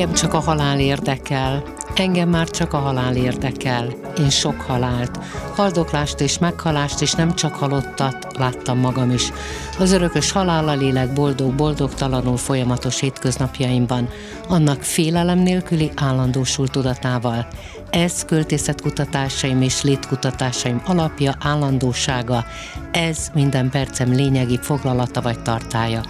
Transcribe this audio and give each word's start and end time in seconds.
Engem 0.00 0.14
csak 0.14 0.34
a 0.34 0.38
halál 0.38 0.80
érdekel, 0.80 1.62
engem 1.94 2.28
már 2.28 2.48
csak 2.48 2.72
a 2.72 2.78
halál 2.78 3.16
érdekel. 3.16 3.86
Én 4.18 4.30
sok 4.30 4.60
halált, 4.60 5.18
haldoklást 5.56 6.20
és 6.20 6.38
meghalást, 6.38 7.00
és 7.00 7.12
nem 7.12 7.34
csak 7.34 7.54
halottat 7.54 8.26
láttam 8.38 8.78
magam 8.78 9.10
is. 9.10 9.32
Az 9.78 9.92
örökös 9.92 10.32
halállal 10.32 10.76
lélek 10.76 11.12
boldog-boldogtalanul 11.12 12.36
folyamatos 12.36 13.00
hétköznapjaimban, 13.00 14.08
annak 14.48 14.82
félelem 14.82 15.38
nélküli 15.38 15.90
állandósul 15.94 16.68
tudatával. 16.68 17.46
Ez 17.90 18.24
költészetkutatásaim 18.24 19.62
és 19.62 19.82
létkutatásaim 19.82 20.82
alapja, 20.86 21.34
állandósága, 21.40 22.44
ez 22.92 23.30
minden 23.34 23.70
percem 23.70 24.12
lényegi 24.12 24.58
foglalata 24.62 25.20
vagy 25.20 25.42
tartája. 25.42 26.02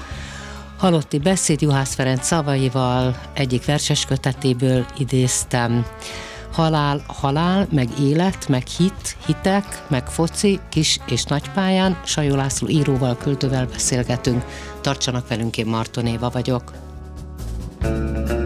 Halotti 0.80 1.18
beszéd 1.18 1.60
Juhász 1.60 1.94
Ferenc 1.94 2.26
szavaival 2.26 3.20
egyik 3.34 3.64
verses 3.64 4.04
kötetéből 4.04 4.86
idéztem. 4.98 5.86
Halál, 6.52 7.02
halál, 7.06 7.66
meg 7.70 7.88
élet, 8.00 8.48
meg 8.48 8.66
hit, 8.66 9.16
hitek, 9.26 9.84
meg 9.88 10.06
foci, 10.06 10.60
kis 10.68 11.00
és 11.06 11.24
nagypályán 11.24 12.00
Sajó 12.04 12.34
László 12.34 12.68
íróval, 12.68 13.16
költővel 13.16 13.66
beszélgetünk. 13.66 14.44
Tartsanak 14.80 15.28
velünk, 15.28 15.56
én 15.56 15.66
Marton 15.66 16.06
Éva 16.06 16.30
vagyok. 16.30 16.72
thank 17.80 18.30
you 18.30 18.39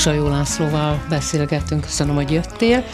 Sajó 0.00 0.28
Lászlóval 0.28 1.02
beszélgettünk, 1.08 1.80
köszönöm, 1.80 2.14
hogy 2.14 2.30
jöttél. 2.30 2.84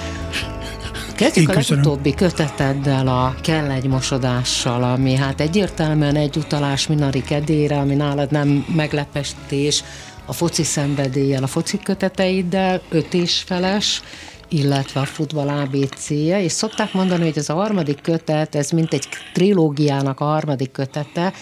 Kezdjük 1.14 1.48
a 1.48 1.52
legutóbbi 1.52 2.14
köteteddel, 2.14 3.08
a 3.08 3.34
Kell 3.42 3.70
egy 3.70 3.86
mosodással, 3.86 4.82
ami 4.82 5.14
hát 5.14 5.40
egyértelműen 5.40 6.16
egy 6.16 6.36
utalás 6.36 6.86
Minari 6.86 7.22
Kedére, 7.22 7.78
ami 7.78 7.94
nálad 7.94 8.30
nem 8.30 8.66
meglepestés, 8.76 9.84
a 10.24 10.32
foci 10.32 10.62
szenvedéllyel, 10.62 11.42
a 11.42 11.46
foci 11.46 11.78
köteteiddel, 11.78 12.80
öt 12.88 13.14
és 13.14 13.42
feles, 13.46 14.02
illetve 14.48 15.00
a 15.00 15.04
futball 15.04 15.48
ABC-je, 15.48 16.42
és 16.42 16.52
szokták 16.52 16.92
mondani, 16.92 17.24
hogy 17.24 17.38
ez 17.38 17.48
a 17.48 17.54
harmadik 17.54 18.00
kötet, 18.00 18.54
ez 18.54 18.70
mint 18.70 18.92
egy 18.92 19.08
trilógiának 19.32 20.20
a 20.20 20.24
harmadik 20.24 20.70
kötete, 20.70 21.32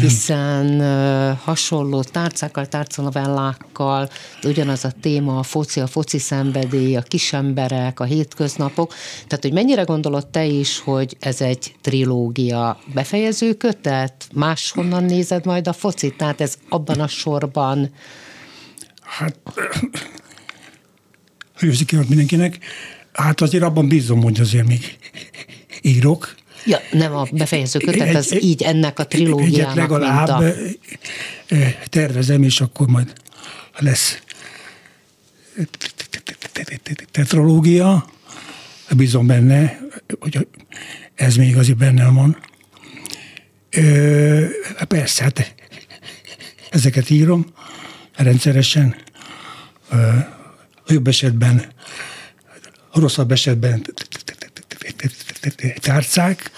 hiszen 0.00 0.80
hasonló 1.36 2.02
tárcákkal, 2.02 2.66
tárcanovellákkal, 2.66 4.08
ugyanaz 4.42 4.84
a 4.84 4.92
téma, 5.00 5.38
a 5.38 5.42
foci, 5.42 5.80
a 5.80 5.86
foci 5.86 6.18
szenvedély, 6.18 6.96
a 6.96 7.02
kisemberek, 7.02 8.00
a 8.00 8.04
hétköznapok, 8.04 8.92
tehát 9.26 9.42
hogy 9.42 9.52
mennyire 9.52 9.82
gondolod 9.82 10.26
te 10.26 10.44
is, 10.44 10.80
hogy 10.80 11.16
ez 11.20 11.40
egy 11.40 11.74
trilógia 11.80 12.78
befejező 12.94 13.54
kötet, 13.54 14.28
máshonnan 14.34 15.04
nézed 15.04 15.44
majd 15.44 15.68
a 15.68 15.72
focit, 15.72 16.16
tehát 16.16 16.40
ez 16.40 16.54
abban 16.68 17.00
a 17.00 17.06
sorban? 17.06 17.90
Hát 19.02 19.36
jó 21.60 21.72
sikert 21.72 22.08
mindenkinek. 22.08 22.58
Hát 23.12 23.40
azért 23.40 23.62
abban 23.62 23.88
bízom, 23.88 24.22
hogy 24.22 24.40
azért 24.40 24.66
még 24.66 24.96
írok. 25.82 26.34
Ja, 26.66 26.78
nem 26.92 27.14
a 27.14 27.26
befejező 27.32 27.78
kötet, 27.78 28.14
ez 28.14 28.32
egy, 28.32 28.44
így 28.44 28.62
ennek 28.62 28.98
a 28.98 29.06
trilógiának. 29.06 29.52
Egyet 29.54 29.74
legalább 29.74 30.28
a... 30.28 30.42
tervezem, 31.88 32.42
és 32.42 32.60
akkor 32.60 32.86
majd 32.86 33.12
lesz 33.78 34.22
tetralógia. 37.10 38.10
Bízom 38.96 39.26
benne, 39.26 39.78
hogy 40.20 40.46
ez 41.14 41.36
még 41.36 41.56
azért 41.56 41.78
benne 41.78 42.10
van. 42.10 42.36
Persze, 44.88 45.22
hát 45.22 45.54
ezeket 46.70 47.10
írom 47.10 47.46
rendszeresen 48.16 48.96
jobb 50.92 51.06
esetben, 51.06 51.72
a 52.90 53.00
rosszabb 53.00 53.30
esetben 53.30 53.86
tárcák, 55.80 56.50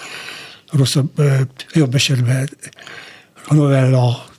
a 0.66 0.76
rosszabb, 0.76 1.22
jobb 1.72 1.94
esetben 1.94 2.48
a 3.46 3.54
novella, 3.54 4.30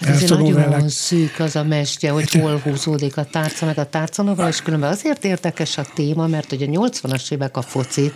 ez 0.00 0.30
nagyon 0.30 0.88
szűk 0.88 1.38
az 1.38 1.56
a 1.56 1.64
mesdje, 1.64 2.10
hogy 2.10 2.30
hol 2.30 2.58
húzódik 2.58 3.16
a 3.16 3.24
tárca, 3.24 3.66
meg 3.66 3.78
a 3.78 3.88
tárcanovella, 3.88 4.48
és 4.48 4.62
különben 4.62 4.90
azért 4.90 5.24
érdekes 5.24 5.78
a 5.78 5.86
téma, 5.94 6.26
mert 6.26 6.48
hogy 6.48 6.62
a 6.62 6.66
80-as 6.66 7.32
évek 7.32 7.56
a 7.56 7.62
focit 7.62 8.14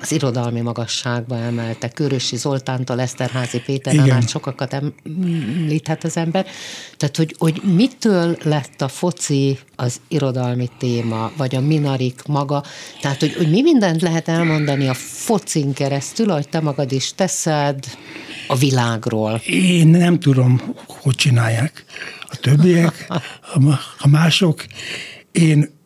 az 0.00 0.12
irodalmi 0.12 0.60
magasságba 0.60 1.36
emelte. 1.36 1.88
Körösi 1.88 2.36
Zoltántól 2.36 3.00
Eszterházi 3.00 3.60
Péter 3.60 4.10
át 4.10 4.28
sokakat 4.28 4.72
említhet 4.74 6.04
az 6.04 6.16
ember. 6.16 6.46
Tehát, 6.96 7.16
hogy, 7.16 7.34
hogy 7.38 7.62
mitől 7.62 8.36
lett 8.42 8.82
a 8.82 8.88
foci 8.88 9.58
az 9.76 10.00
irodalmi 10.08 10.68
téma, 10.78 11.32
vagy 11.36 11.54
a 11.54 11.60
minarik 11.60 12.22
maga. 12.26 12.62
Tehát, 13.00 13.20
hogy, 13.20 13.34
hogy 13.34 13.50
mi 13.50 13.62
mindent 13.62 14.02
lehet 14.02 14.28
elmondani 14.28 14.88
a 14.88 14.94
focin 14.94 15.72
keresztül, 15.72 16.30
ahogy 16.30 16.48
te 16.48 16.60
magad 16.60 16.92
is 16.92 17.12
teszed, 17.14 17.84
a 18.48 18.56
világról. 18.56 19.40
Én 19.46 19.86
nem 19.86 20.20
tudom, 20.20 20.74
hogy 20.86 21.14
csinálják 21.14 21.84
a 22.30 22.36
többiek, 22.36 23.06
a 23.98 24.08
mások. 24.08 24.64
Én 25.32 25.76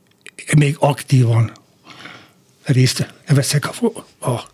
még 0.57 0.77
aktívan 0.79 1.53
részt 2.63 3.15
veszek 3.27 3.69
a, 3.69 3.87
a 4.31 4.51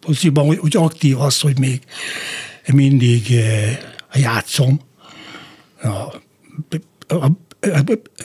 pozícióban, 0.00 0.46
hogy, 0.46 0.58
hogy 0.58 0.76
aktív 0.76 1.20
az, 1.20 1.40
hogy 1.40 1.58
még 1.58 1.82
mindig 2.66 3.30
eh, 3.30 3.78
játszom 4.14 4.80
a, 5.82 5.88
a, 7.14 7.30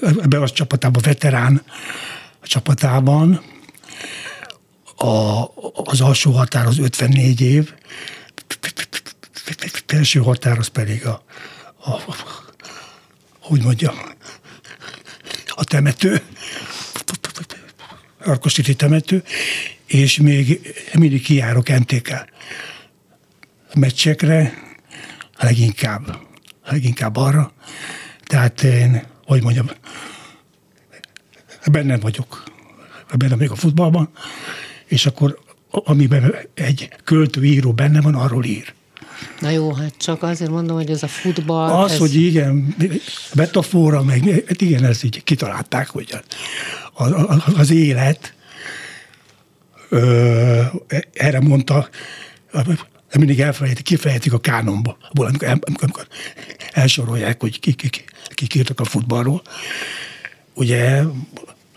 ebbe 0.06 0.41
a 0.41 0.50
csapatában, 0.50 1.01
veterán 1.06 1.63
a 2.41 2.47
csapatában. 2.47 3.41
A, 4.95 5.45
az 5.73 6.01
alsó 6.01 6.31
határ 6.31 6.66
az 6.66 6.78
54 6.78 7.41
év, 7.41 7.73
felső 9.85 10.19
határ 10.19 10.57
az 10.57 10.68
pedig 10.68 11.06
a, 11.06 11.23
a, 11.78 11.89
a 11.89 12.16
hogy 13.39 13.63
mondjam, 13.63 13.95
a 15.47 15.63
temető. 15.63 16.22
Arkositi 18.23 18.75
temető, 18.75 19.23
és 19.85 20.18
még 20.18 20.73
mindig 20.94 21.21
kijárok 21.21 21.68
MTK 21.69 22.25
meccsekre, 23.73 24.53
leginkább, 25.38 26.18
leginkább 26.65 27.15
arra. 27.15 27.53
Tehát 28.23 28.63
én, 28.63 29.03
hogy 29.23 29.44
mondjam, 29.44 29.69
benne 31.71 31.97
vagyok, 31.97 32.44
benne 33.18 33.35
még 33.35 33.51
a 33.51 33.56
futballban, 33.56 34.09
és 34.85 35.06
akkor 35.06 35.39
amiben 35.69 36.35
egy 36.53 36.89
költő 37.03 37.44
író 37.45 37.73
benne 37.73 38.01
van, 38.01 38.15
arról 38.15 38.45
ír. 38.45 38.73
Na 39.39 39.50
jó, 39.50 39.73
hát 39.73 39.94
csak 39.97 40.23
azért 40.23 40.51
mondom, 40.51 40.75
hogy 40.75 40.89
ez 40.89 41.03
a 41.03 41.07
futball... 41.07 41.69
Az, 41.69 41.91
ez... 41.91 41.97
hogy 41.97 42.15
igen, 42.15 42.75
metafora, 43.33 44.03
meg 44.03 44.44
hát 44.47 44.62
igen, 44.62 44.83
ezt 44.83 45.03
így 45.03 45.23
kitalálták, 45.23 45.89
hogy 45.89 46.19
az, 46.94 47.12
az, 47.57 47.71
élet, 47.71 48.33
ö, 49.89 50.62
erre 51.13 51.39
mondta, 51.39 51.89
mindig 53.18 53.39
elfelejtik, 53.39 53.85
kifejtik 53.85 54.33
a 54.33 54.39
kánonba, 54.39 54.97
amikor, 55.12 55.47
amikor, 55.47 55.75
amikor 55.81 56.07
elsorolják, 56.71 57.41
hogy 57.41 57.59
kik 57.59 57.89
ki, 58.33 58.47
ki, 58.47 58.63
a 58.75 58.83
futballról. 58.83 59.41
Ugye 60.53 61.03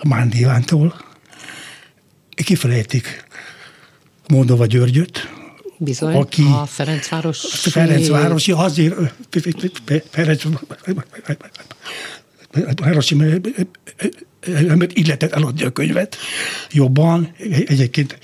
Mándi 0.02 0.38
Ivántól 0.38 0.94
kifelejtik 2.34 3.24
Moldova 4.28 4.66
Györgyöt, 4.66 5.28
Bizony, 5.78 6.14
aki 6.14 6.42
a 6.42 6.66
Ferencváros. 6.66 7.38
Ferencvárosi, 7.38 8.52
azért 8.52 8.94
Ferenc, 10.10 10.48
Városi, 12.80 13.14
mert 13.14 14.98
így 14.98 15.06
lehetett 15.06 15.32
eladni 15.32 15.64
a 15.64 15.70
könyvet 15.70 16.16
jobban, 16.70 17.34
egyébként 17.66 18.18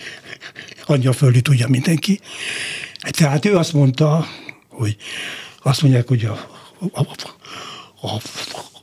adja 0.87 1.13
földi 1.13 1.41
tudja 1.41 1.69
mindenki. 1.69 2.21
Tehát 3.11 3.45
ő 3.45 3.57
azt 3.57 3.73
mondta, 3.73 4.27
hogy 4.69 4.97
azt 5.63 5.83
mondják, 5.83 6.09
hogy 6.09 6.25
a, 6.25 6.51
a, 6.93 7.01
a, 8.01 8.21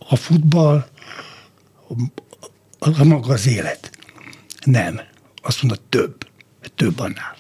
a 0.09 0.15
futball 0.15 0.87
a, 2.79 2.99
a 2.99 3.03
maga 3.03 3.33
az 3.33 3.47
élet. 3.47 3.91
Nem. 4.65 4.99
Azt 5.41 5.63
mondta, 5.63 5.81
több. 5.89 6.15
Több 6.75 6.99
annál. 6.99 7.35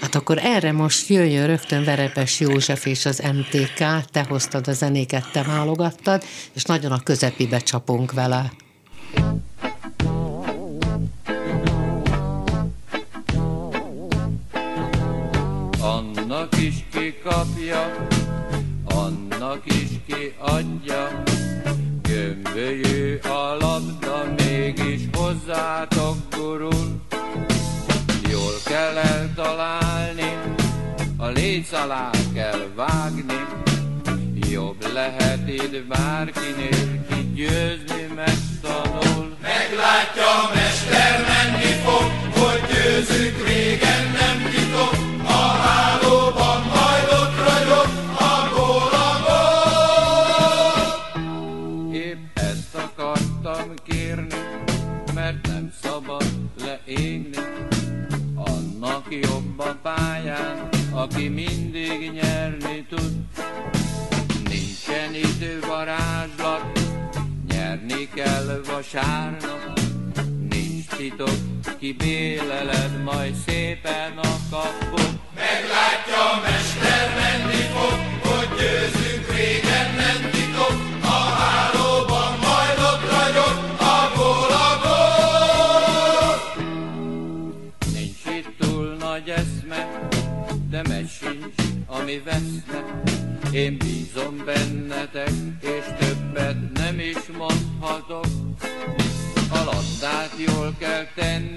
Hát 0.00 0.14
akkor 0.14 0.38
erre 0.38 0.72
most 0.72 1.08
jöjjön 1.08 1.46
rögtön 1.46 1.84
Verepes 1.84 2.40
József 2.40 2.86
és 2.86 3.06
az 3.06 3.22
MTK, 3.32 4.04
te 4.10 4.24
hoztad 4.28 4.68
a 4.68 4.72
zenéket, 4.72 5.30
te 5.32 5.42
válogattad, 5.42 6.24
és 6.52 6.64
nagyon 6.64 6.92
a 6.92 7.02
közepibe 7.02 7.58
csapunk 7.58 8.12
vele. 8.12 8.52
Annak 15.80 16.60
is 16.60 16.74
ki 16.92 17.14
kapja, 17.24 18.06
annak 18.84 19.62
is 19.66 19.88
ki 20.06 20.34
adja, 20.38 21.22
gömbölyű 22.02 23.18
a 23.22 23.56
labda, 23.60 24.24
mégis 24.36 25.00
hozzátok 25.12 26.16
gurul. 26.30 27.00
Jól 28.30 28.54
kell 28.64 28.96
eltalálni, 28.96 29.79
léc 31.32 31.72
alá 31.72 32.10
kell 32.34 32.68
vágni, 32.74 33.46
jobb 34.50 34.92
lehet 34.92 35.48
itt 35.48 35.86
bárkinél, 35.86 37.06
ki 37.08 37.32
győzni 37.34 38.06
megtanul. 38.14 39.36
Meglátja 39.42 40.26
a 40.26 40.50
mester, 40.54 41.20
menni 41.28 41.72
fog, 41.84 42.10
hogy 42.42 42.60
győzünk 42.72 43.46
régen 43.46 44.10
nem 44.20 44.50
titok, 44.50 44.94
a 45.24 45.42
hálóban 45.64 46.60
majd 46.62 47.08
ott 47.22 47.36
ragyog, 47.46 47.88
a 48.18 48.48
gól 48.54 48.92
a 48.92 49.12
gól. 49.26 50.74
Épp 51.94 52.38
ezt 52.38 52.74
akartam 52.74 53.74
kérni, 53.84 54.40
mert 55.14 55.46
nem 55.46 55.72
szabad 55.82 56.24
leégni, 56.64 57.38
annak 58.34 59.06
jobb 59.10 59.58
a 59.58 59.76
pályán, 59.82 60.69
aki 60.92 61.28
mindig 61.28 62.10
nyerni 62.12 62.86
tud. 62.88 63.12
Nincsen 64.48 65.14
idő 65.14 65.60
varázslat, 65.68 66.78
nyerni 67.48 68.08
kell 68.14 68.60
vasárnap, 68.74 69.80
nincs 70.50 70.86
titok, 70.86 71.38
kibéleled 71.78 73.02
majd 73.04 73.34
szépen 73.46 74.18
a 74.18 74.36
kaput. 74.50 75.10
Meglátja 75.34 76.30
a 76.32 76.40
mester, 76.42 77.08
menni 77.20 77.62
fog, 77.74 78.28
hogy 78.30 78.48
győzünk 78.58 79.36
régen 79.36 79.94
nem 79.94 80.29
ami 92.10 92.22
veszne. 92.24 92.84
Én 93.52 93.76
bízom 93.78 94.42
bennetek, 94.44 95.30
és 95.60 95.84
többet 95.98 96.56
nem 96.72 96.98
is 96.98 97.16
mondhatok. 97.38 98.24
A 99.50 99.56
labdát 99.64 100.32
jól 100.46 100.74
kell 100.78 101.06
tenni, 101.14 101.56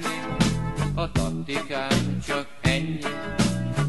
a 0.96 1.12
taktikám 1.12 2.20
csak 2.28 2.48
ennyi. 2.62 3.00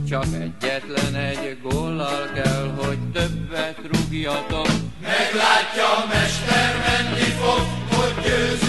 Csak 0.08 0.24
egyetlen 0.24 1.14
egy 1.14 1.58
góllal 1.62 2.30
kell, 2.34 2.74
hogy 2.76 2.98
többet 3.12 3.78
rúgjatok. 3.92 4.68
Meglátja 5.00 5.86
a 6.02 6.06
mester, 6.06 6.74
menni 6.86 7.30
fog, 7.40 7.66
hogy 7.88 8.24
győzünk 8.24 8.63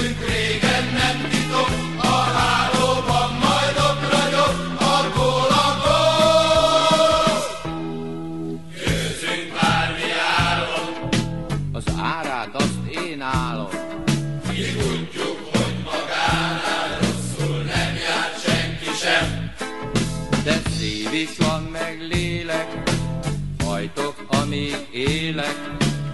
amíg 24.55 24.75
élek. 24.91 25.57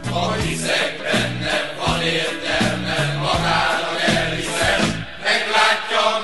Ha 0.09 0.31
hiszek 0.31 0.97
benne, 1.01 1.75
van 1.77 2.01
értelme, 2.01 3.17
magának 3.19 4.01
elhiszem. 4.15 5.05
Meglátja 5.23 6.15
a 6.15 6.19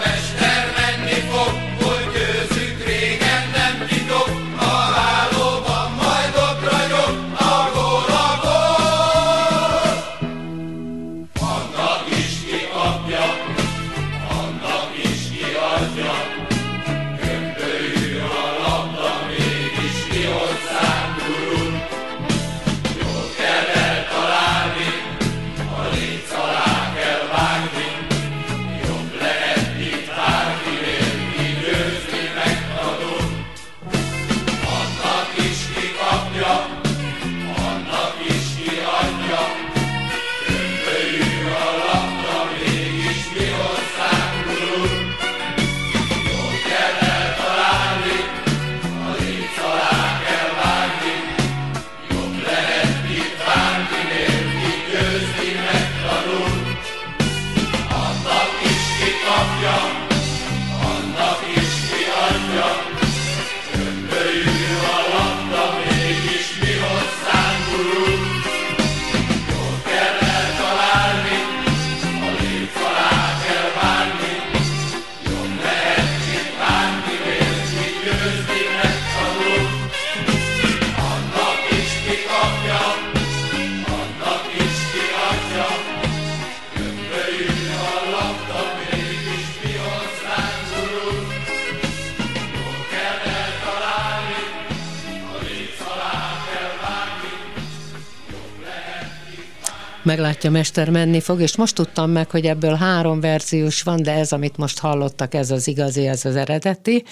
Meglátja 100.47 100.83
Mester 100.83 100.89
menni 100.89 101.19
fog, 101.19 101.41
és 101.41 101.55
most 101.55 101.75
tudtam 101.75 102.11
meg, 102.11 102.29
hogy 102.29 102.45
ebből 102.45 102.73
három 102.73 103.19
verziós 103.19 103.81
van, 103.81 104.03
de 104.03 104.11
ez, 104.11 104.31
amit 104.31 104.57
most 104.57 104.79
hallottak, 104.79 105.33
ez 105.33 105.51
az 105.51 105.67
igazi, 105.67 106.07
ez 106.07 106.25
az 106.25 106.35
eredeti, 106.35 107.03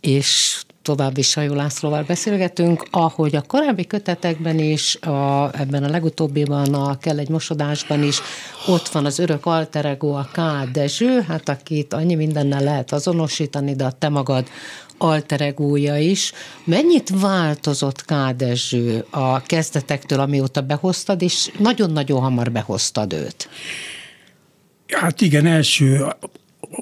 és 0.00 0.62
tovább 0.90 1.18
is 1.18 1.28
Sajó 1.28 1.54
Lászlóval 1.54 2.02
beszélgetünk, 2.02 2.86
ahogy 2.90 3.36
a 3.36 3.42
korábbi 3.42 3.86
kötetekben 3.86 4.58
is, 4.58 4.96
a, 4.96 5.50
ebben 5.54 5.84
a 5.84 5.88
legutóbbiban, 5.88 6.74
a 6.74 6.98
Kell 6.98 7.18
egy 7.18 7.28
mosodásban 7.28 8.02
is, 8.02 8.20
ott 8.66 8.88
van 8.88 9.04
az 9.04 9.18
örök 9.18 9.46
alterego, 9.46 10.08
a 10.08 10.28
K. 10.32 10.70
Dezső, 10.72 11.20
hát 11.20 11.48
akit 11.48 11.92
annyi 11.92 12.14
mindennel 12.14 12.62
lehet 12.62 12.92
azonosítani, 12.92 13.74
de 13.74 13.84
a 13.84 13.90
te 13.90 14.08
magad 14.08 14.48
alteregója 14.98 15.98
is. 15.98 16.32
Mennyit 16.64 17.10
változott 17.20 18.04
K. 18.04 18.12
Dezső 18.36 19.04
a 19.10 19.42
kezdetektől, 19.42 20.20
amióta 20.20 20.60
behoztad, 20.60 21.22
és 21.22 21.50
nagyon-nagyon 21.58 22.20
hamar 22.20 22.52
behoztad 22.52 23.12
őt? 23.12 23.48
Hát 24.86 25.20
igen, 25.20 25.46
első, 25.46 26.06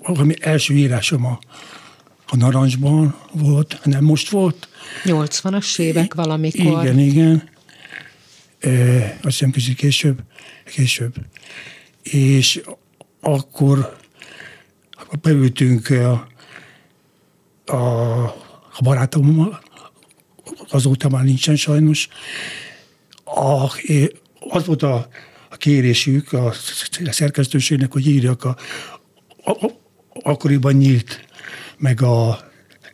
ami 0.02 0.34
első 0.40 0.74
írásom 0.74 1.26
a, 1.26 1.38
a 2.30 2.36
Narancsban 2.36 3.14
volt, 3.32 3.80
nem 3.84 4.04
most 4.04 4.28
volt. 4.28 4.68
80-as 5.04 5.78
évek 5.78 6.14
valamikor. 6.14 6.84
Igen, 6.84 6.98
igen. 6.98 7.48
E, 8.58 8.70
azt 9.02 9.20
hiszem 9.22 9.50
kicsit 9.50 9.76
később, 9.76 10.18
később. 10.64 11.14
És 12.02 12.60
akkor 13.20 13.96
beültünk 15.22 15.88
a, 15.90 16.28
a, 17.72 18.22
a 18.76 18.82
barátommal, 18.82 19.62
azóta 20.70 21.08
már 21.08 21.24
nincsen 21.24 21.56
sajnos. 21.56 22.08
A, 23.24 23.72
az 24.38 24.66
volt 24.66 24.82
a, 24.82 25.08
a 25.50 25.56
kérésük 25.56 26.32
a, 26.32 26.46
a 27.04 27.12
szerkesztőségnek, 27.12 27.92
hogy 27.92 28.06
írjak 28.06 28.44
a, 28.44 28.56
a, 29.44 29.50
a 29.50 29.70
akkoriban 30.22 30.72
nyílt 30.72 31.27
meg 31.78 32.02
a, 32.02 32.28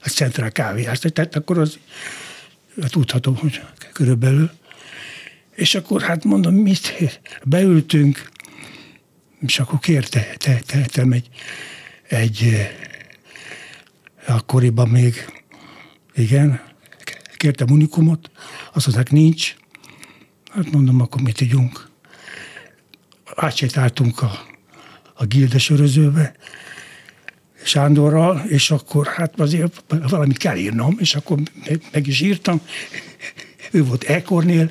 a 0.00 0.09
centrál 0.09 0.53
kávéház. 0.53 0.99
Tehát 0.99 1.37
akkor 1.37 1.59
az 1.59 1.79
tudhatom, 2.88 3.37
hogy 3.37 3.62
körülbelül. 3.93 4.50
És 5.50 5.75
akkor 5.75 6.03
hát 6.03 6.25
mondom, 6.25 6.55
mit, 6.55 6.95
beültünk, 7.45 8.29
és 9.41 9.59
akkor 9.59 9.79
kérte, 9.79 10.35
te, 10.37 10.61
te, 10.67 11.03
egy, 11.11 11.29
egy 12.09 12.69
akkoriban 14.26 14.88
még, 14.88 15.43
igen, 16.14 16.61
kértem 17.37 17.71
unikumot, 17.71 18.31
azt 18.73 18.87
mondták, 18.87 19.11
nincs. 19.11 19.55
Hát 20.50 20.71
mondom, 20.71 21.00
akkor 21.00 21.21
mit 21.21 21.37
tudjunk. 21.37 21.91
Átsétáltunk 23.35 24.23
a, 24.23 24.47
a 25.14 25.25
gildes 25.25 25.71
Sándorral, 27.64 28.44
és 28.49 28.71
akkor 28.71 29.06
hát 29.06 29.40
azért 29.40 29.85
valamit 29.88 30.37
kell 30.37 30.56
írnom, 30.56 30.97
és 31.00 31.14
akkor 31.14 31.38
meg 31.92 32.06
is 32.06 32.21
írtam. 32.21 32.61
Ő 33.71 33.85
volt 33.85 34.04
Ekornél, 34.04 34.71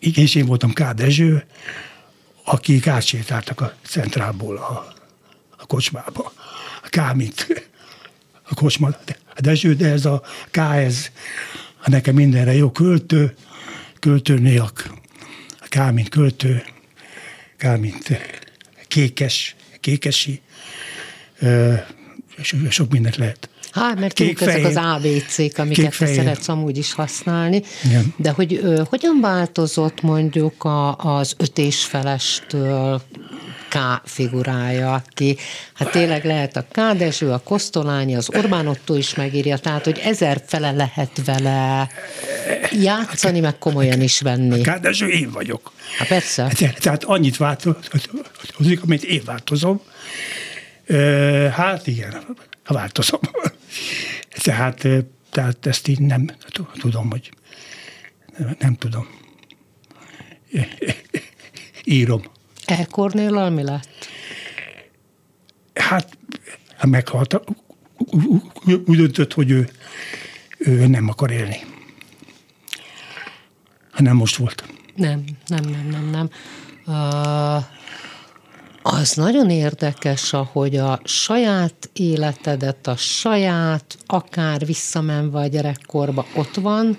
és 0.00 0.34
én 0.34 0.46
voltam 0.46 0.72
K. 0.72 0.82
Dezső, 0.82 1.46
akik 2.44 2.86
átsétáltak 2.86 3.60
a 3.60 3.74
centrálból 3.82 4.56
a, 4.56 4.94
a 5.56 5.66
kocsmába. 5.66 6.32
A 6.82 6.88
K, 6.88 7.14
mint 7.14 7.46
a 8.42 8.54
kocsma, 8.54 8.88
a 9.34 9.40
Dezső, 9.40 9.74
de 9.74 9.88
ez 9.88 10.04
a 10.04 10.22
K, 10.50 10.56
ez 10.56 11.10
a 11.84 11.90
nekem 11.90 12.14
mindenre 12.14 12.54
jó 12.54 12.70
költő, 12.70 13.34
költőnél 13.98 14.60
a, 14.60 14.72
a 15.60 15.66
K, 15.68 15.92
mint 15.92 16.08
költő, 16.08 16.64
K, 17.56 17.78
mint 17.78 18.18
kékes, 18.88 19.56
kékesi, 19.80 20.40
sok 22.68 22.90
mindent 22.90 23.16
lehet. 23.16 23.48
Hát, 23.72 24.00
mert 24.00 24.12
Kék 24.12 24.40
ezek 24.40 24.64
az 24.64 24.76
ABC-k, 24.76 25.58
amiket 25.58 25.98
te 25.98 26.06
szeretsz 26.06 26.48
amúgy 26.48 26.78
is 26.78 26.92
használni. 26.92 27.62
Igen. 27.84 28.14
De 28.16 28.30
hogy 28.30 28.60
ö, 28.62 28.82
hogyan 28.88 29.18
változott 29.20 30.00
mondjuk 30.00 30.64
a, 30.64 30.96
az 30.96 31.34
ötésfelestől 31.38 33.02
K 33.68 33.76
figurája, 34.04 34.92
aki 34.92 35.36
hát 35.74 35.90
tényleg 35.90 36.24
lehet 36.24 36.56
a 36.56 36.64
K 36.70 36.96
Dezső, 36.96 37.30
a 37.30 37.38
Kosztolányi, 37.38 38.14
az 38.14 38.28
Orbán 38.36 38.66
Otto 38.66 38.94
is 38.94 39.14
megírja, 39.14 39.58
tehát 39.58 39.84
hogy 39.84 40.00
ezer 40.04 40.42
fele 40.46 40.70
lehet 40.70 41.24
vele 41.24 41.88
játszani, 42.72 43.40
meg 43.40 43.58
komolyan 43.58 44.00
is 44.00 44.20
venni. 44.20 44.60
A 44.60 44.74
K 44.74 44.78
Dezső 44.78 45.06
én 45.06 45.30
vagyok. 45.30 45.72
Hát 45.98 46.08
persze. 46.08 46.52
Tehát 46.80 47.04
annyit 47.04 47.36
változik, 47.36 48.82
amit 48.82 49.02
én 49.02 49.22
változom, 49.24 49.80
Hát 51.50 51.86
igen, 51.86 52.36
változom. 52.66 53.20
Tehát, 54.44 54.86
tehát 55.30 55.66
ezt 55.66 55.88
így 55.88 56.00
nem 56.00 56.26
tudom, 56.78 57.10
hogy 57.10 57.32
nem, 58.58 58.74
tudom. 58.74 59.08
Írom. 61.84 62.22
Elkornél 62.64 63.50
mi 63.50 63.62
lett? 63.62 64.08
Hát 65.74 66.18
meghalt. 66.82 67.40
Úgy 68.64 68.96
döntött, 68.96 69.32
hogy 69.32 69.50
ő, 69.50 69.68
ő 70.58 70.86
nem 70.86 71.08
akar 71.08 71.30
élni. 71.30 71.56
Nem 73.96 74.16
most 74.16 74.36
volt. 74.36 74.64
Nem, 74.94 75.24
nem, 75.46 75.64
nem, 75.64 75.86
nem, 75.86 76.10
nem. 76.10 76.30
Uh, 76.86 77.64
az 78.82 79.12
nagyon 79.14 79.50
érdekes, 79.50 80.32
ahogy 80.32 80.76
a 80.76 81.00
saját 81.04 81.90
életedet, 81.92 82.86
a 82.86 82.96
saját, 82.96 83.96
akár 84.06 84.66
visszamenve 84.66 85.38
a 85.38 85.46
gyerekkorba 85.46 86.26
ott 86.36 86.54
van, 86.54 86.98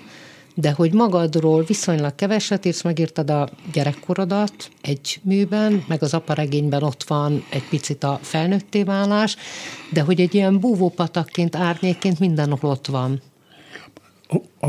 de 0.54 0.72
hogy 0.72 0.92
magadról 0.92 1.62
viszonylag 1.62 2.14
keveset 2.14 2.64
írsz, 2.64 2.82
megírtad 2.82 3.30
a 3.30 3.48
gyerekkorodat 3.72 4.70
egy 4.80 5.20
műben, 5.22 5.84
meg 5.88 6.02
az 6.02 6.14
aparegényben 6.14 6.82
ott 6.82 7.04
van 7.04 7.44
egy 7.50 7.68
picit 7.68 8.04
a 8.04 8.18
felnőtté 8.22 8.82
válás, 8.82 9.36
de 9.92 10.00
hogy 10.00 10.20
egy 10.20 10.34
ilyen 10.34 10.60
búvópatakként, 10.60 11.56
árnyékként 11.56 12.18
mindenhol 12.18 12.70
ott 12.70 12.86
van 12.86 13.20
a, 14.60 14.68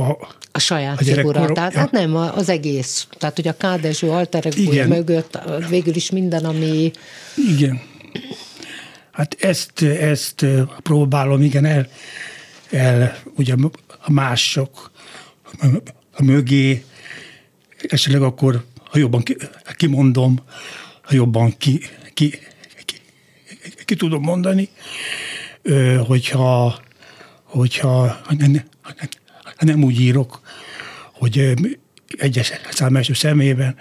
a 0.52 0.60
saját 0.60 1.00
a 1.00 1.04
figura. 1.04 1.52
Tehát 1.52 1.74
ja. 1.74 1.80
hát 1.80 1.92
nem, 1.92 2.16
az 2.16 2.50
egész. 2.50 3.08
Tehát, 3.18 3.36
hogy 3.36 3.48
a 3.48 3.58
Kádezső 3.58 4.10
alteregója 4.10 4.88
mögött 4.88 5.40
végül 5.70 5.96
is 5.96 6.10
minden, 6.10 6.46
ami... 6.46 6.92
Igen. 7.50 7.82
Hát 9.12 9.38
ezt, 9.40 9.82
ezt 9.82 10.46
próbálom, 10.84 11.42
igen, 11.42 11.66
el, 11.66 11.88
el 12.70 13.18
ugye 13.36 13.56
a 14.02 14.12
mások 14.12 14.92
a 16.12 16.24
mögé, 16.24 16.84
esetleg 17.88 18.22
akkor, 18.22 18.64
ha 18.90 18.98
jobban 18.98 19.22
ki, 19.22 19.38
kimondom, 19.76 20.40
ha 21.02 21.14
jobban 21.14 21.58
ki, 21.58 21.82
ki, 22.14 22.40
ki, 22.86 22.96
ki 23.86 23.96
tudom 23.96 24.22
mondani, 24.22 24.70
hogyha, 26.08 26.80
hogyha 27.44 28.22
nem 28.38 28.64
úgy 29.84 30.00
írok, 30.02 30.42
hogy 31.12 31.54
egyes 32.18 32.52
szám 32.70 32.96
első 32.96 33.14
személyben, 33.14 33.76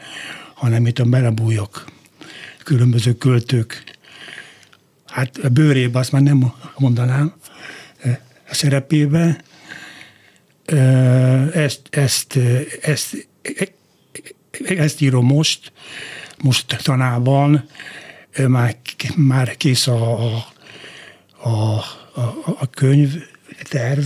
hanem 0.55 0.87
itt 0.87 0.99
a 0.99 1.05
belebújok 1.05 1.85
különböző 2.65 3.13
költők. 3.13 3.85
Hát 5.07 5.39
a 5.39 5.49
bőrébe 5.49 5.99
azt 5.99 6.13
már 6.13 6.23
nem 6.23 6.53
mondanám 6.79 7.35
a 8.49 8.55
szerepébe. 8.55 9.43
Ezt, 11.53 11.81
ezt, 11.91 12.39
ezt, 12.83 13.29
ezt 14.61 15.01
írom 15.01 15.27
most, 15.27 15.73
most 16.43 16.83
tanában, 16.83 17.69
már, 18.47 18.77
már 19.17 19.57
kész 19.57 19.87
a, 19.87 20.25
a, 20.25 20.47
a, 21.43 21.51
a, 22.15 22.57
a 22.59 22.71
könyv, 22.71 23.15
terv, 23.69 24.05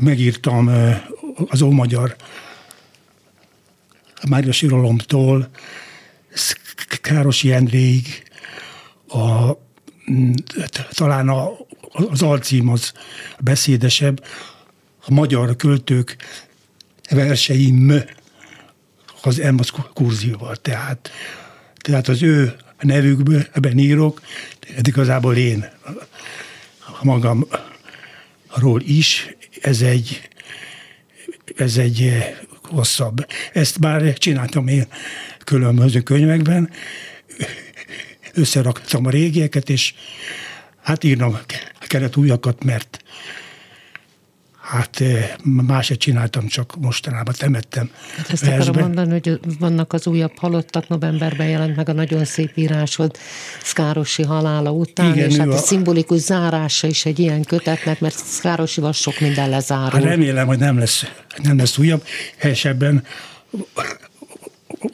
megírtam 0.00 0.70
az 1.48 1.62
ómagyar 1.62 2.16
Márias 4.28 4.62
Iralomtól 4.62 5.50
Károsi 7.00 7.52
Endréig, 7.52 8.22
a, 9.08 9.50
talán 10.90 11.28
a, 11.28 11.50
az 11.92 12.22
alcím 12.22 12.68
az 12.68 12.92
beszédesebb, 13.38 14.24
a 15.06 15.12
magyar 15.12 15.56
költők 15.56 16.16
verseim 17.10 18.02
az 19.22 19.36
M 19.36 19.58
az 19.58 19.70
kurzival, 19.94 20.56
tehát, 20.56 21.10
tehát 21.78 22.08
az 22.08 22.22
ő 22.22 22.56
nevükből 22.80 23.46
ebben 23.52 23.78
írok, 23.78 24.20
de 24.60 24.80
igazából 24.82 25.36
én 25.36 25.68
magamról 27.02 28.80
is, 28.80 29.36
ez 29.60 29.80
egy, 29.80 30.28
ez 31.56 31.76
egy 31.76 32.02
eh, 32.02 32.36
hosszabb. 32.62 33.26
Ezt 33.52 33.78
már 33.78 34.12
csináltam 34.12 34.68
én 34.68 34.86
különböző 35.44 36.00
könyvekben, 36.00 36.70
összeraktam 38.34 39.06
a 39.06 39.10
régieket, 39.10 39.70
és 39.70 39.94
Hát 40.82 41.04
írnom 41.04 41.38
kellett 41.78 42.16
újakat, 42.16 42.64
mert 42.64 43.02
Hát 44.70 45.00
eh, 45.00 45.30
más 45.42 45.86
se 45.86 45.94
csináltam, 45.94 46.46
csak 46.46 46.74
mostanában 46.80 47.34
temettem. 47.38 47.90
Hát 48.16 48.30
ezt 48.30 48.44
versbe. 48.44 48.70
akarom 48.70 48.80
mondani, 48.80 49.10
hogy 49.10 49.40
vannak 49.58 49.92
az 49.92 50.06
újabb 50.06 50.38
halottak, 50.38 50.88
novemberben 50.88 51.48
jelent 51.48 51.76
meg 51.76 51.88
a 51.88 51.92
nagyon 51.92 52.24
szép 52.24 52.52
írásod 52.54 53.16
Szkárosi 53.62 54.22
halála 54.22 54.70
után, 54.70 55.12
Igen, 55.12 55.28
és 55.28 55.36
hát 55.36 55.46
a, 55.46 55.52
a 55.52 55.56
szimbolikus 55.56 56.18
zárása 56.18 56.86
is 56.86 57.04
egy 57.04 57.18
ilyen 57.18 57.44
kötetnek, 57.44 58.00
mert 58.00 58.16
Szkárosival 58.16 58.92
sok 58.92 59.20
minden 59.20 59.48
lezárul. 59.48 59.90
Hát 59.90 60.02
remélem, 60.02 60.46
hogy 60.46 60.58
nem 60.58 60.78
lesz, 60.78 61.04
nem 61.42 61.56
lesz 61.56 61.78
újabb, 61.78 62.04
helyesebben 62.36 63.04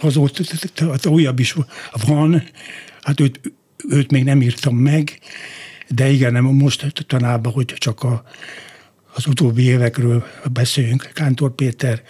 azóta 0.00 0.42
újabb 1.08 1.38
is 1.38 1.56
van, 2.06 2.42
hát 3.02 3.20
őt, 3.20 3.40
őt 3.88 4.10
még 4.10 4.24
nem 4.24 4.42
írtam 4.42 4.76
meg, 4.76 5.18
de 5.88 6.08
igen, 6.10 6.32
nem 6.32 6.44
most 6.44 7.04
tanában, 7.06 7.52
hogy 7.52 7.64
csak 7.64 8.02
a 8.02 8.24
az 9.16 9.26
utóbbi 9.26 9.62
évekről 9.62 10.26
beszéljünk. 10.52 11.10
Kántor 11.14 11.54
Péter, 11.54 12.02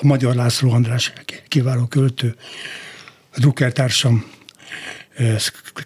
a 0.00 0.06
Magyar 0.06 0.34
László 0.34 0.70
András 0.70 1.12
kiváló 1.48 1.84
költő, 1.86 2.36
a 3.34 3.38
Drucker 3.38 3.72
társam, 3.72 4.24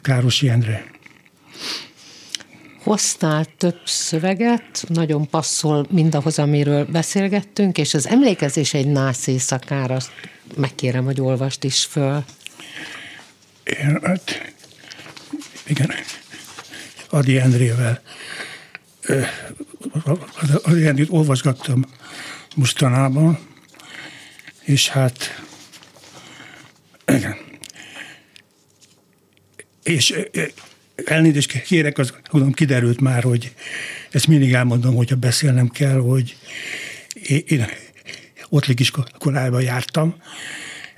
Károsi 0.03 0.49
Endre. 0.49 0.91
Hoztál 2.83 3.47
több 3.57 3.81
szöveget, 3.85 4.85
nagyon 4.89 5.29
passzol 5.29 5.87
mindahhoz, 5.91 6.39
amiről 6.39 6.85
beszélgettünk, 6.85 7.79
és 7.79 7.95
az 7.95 8.07
emlékezés 8.07 8.75
egy 8.75 8.87
nász 8.87 9.27
éjszakára, 9.27 9.99
megkérem, 10.57 11.05
hogy 11.05 11.21
olvast 11.21 11.65
is 11.65 11.85
föl. 11.85 12.25
Én, 13.65 13.99
hát, 14.03 14.53
igen, 15.67 15.91
Adi 17.11 17.39
Endrével 17.39 18.03
ennyit 20.65 21.11
olvasgattam 21.11 21.85
mostanában, 22.57 23.39
és 24.65 24.89
hát 24.89 25.43
igen. 27.07 27.37
És 29.83 30.15
elnézést 31.05 31.63
kérek, 31.63 31.99
az 31.99 32.15
tudom, 32.23 32.53
kiderült 32.53 33.01
már, 33.01 33.23
hogy 33.23 33.55
ezt 34.11 34.27
mindig 34.27 34.53
elmondom, 34.53 34.95
hogyha 34.95 35.17
beszélnem 35.17 35.69
kell, 35.69 35.99
hogy 35.99 36.37
én 37.47 37.67
ottlik 38.49 38.81
iskolába 38.81 39.61
jártam, 39.61 40.15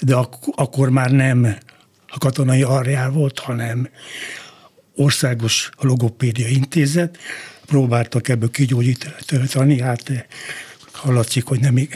de 0.00 0.14
ak- 0.14 0.48
akkor 0.54 0.90
már 0.90 1.10
nem 1.10 1.56
a 2.08 2.18
katonai 2.18 2.62
arjál 2.62 3.10
volt, 3.10 3.38
hanem 3.38 3.88
országos 4.94 5.70
logopédia 5.78 6.48
intézet, 6.48 7.18
próbáltak 7.70 8.28
ebből 8.28 8.50
kigyógyítani, 8.50 9.80
hát 9.80 10.10
eh, 10.10 10.24
hallatszik, 10.92 11.44
hogy 11.44 11.60
nem, 11.60 11.88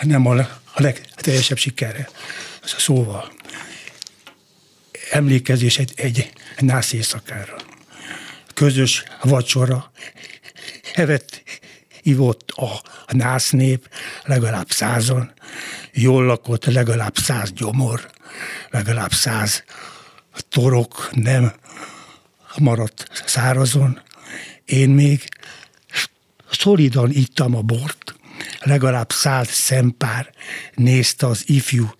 nem 0.00 0.26
a, 0.26 0.38
a 0.72 0.82
legteljesebb 0.82 1.56
sikerre. 1.56 2.08
Szóval 2.64 3.32
emlékezés 5.10 5.78
egy, 5.78 5.92
egy, 5.96 6.32
nász 6.58 6.92
éjszakára. 6.92 7.56
Közös 8.54 9.04
vacsora, 9.22 9.92
evet 10.94 11.42
ivott 12.02 12.50
a, 12.50 12.70
a 13.06 13.16
nász 13.16 13.50
nép, 13.50 13.88
legalább 14.24 14.70
százan, 14.70 15.32
jól 15.92 16.24
lakott 16.24 16.64
legalább 16.64 17.16
száz 17.16 17.52
gyomor, 17.52 18.10
legalább 18.70 19.12
száz 19.12 19.64
torok 20.48 21.10
nem 21.12 21.52
maradt 22.58 23.08
szárazon, 23.26 24.00
én 24.66 24.90
még 24.90 25.28
szolidan 26.50 27.10
ittam 27.10 27.54
a 27.54 27.62
bort, 27.62 28.16
legalább 28.60 29.10
száz 29.12 29.48
szempár 29.48 30.32
nézte 30.74 31.26
az 31.26 31.42
ifjú 31.46 31.90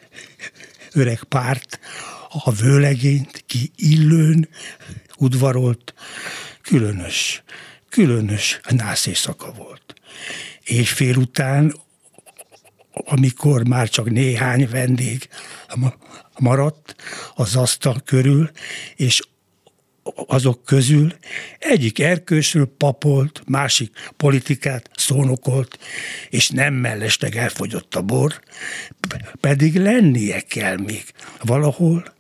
öreg 0.92 1.22
párt, 1.22 1.78
a 2.28 2.52
vőlegényt 2.52 3.44
ki 3.46 3.70
illőn 3.76 4.48
udvarolt, 5.16 5.94
különös, 6.62 7.42
különös 7.88 8.60
nász 8.68 9.06
éjszaka 9.06 9.52
volt. 9.52 9.94
És 10.62 10.90
fél 10.90 11.16
után, 11.16 11.74
amikor 12.92 13.68
már 13.68 13.88
csak 13.88 14.10
néhány 14.10 14.68
vendég 14.68 15.28
maradt 16.38 16.96
az 17.34 17.56
asztal 17.56 18.00
körül, 18.04 18.50
és 18.96 19.22
azok 20.26 20.64
közül 20.64 21.12
egyik 21.58 21.98
erkősről 21.98 22.74
papolt, 22.78 23.42
másik 23.46 23.92
politikát 24.16 24.90
szónokolt, 24.94 25.78
és 26.30 26.48
nem 26.48 26.74
mellesleg 26.74 27.36
elfogyott 27.36 27.94
a 27.94 28.02
bor, 28.02 28.40
pedig 29.40 29.76
lennie 29.76 30.40
kell 30.40 30.76
még 30.76 31.04
valahol, 31.40 32.14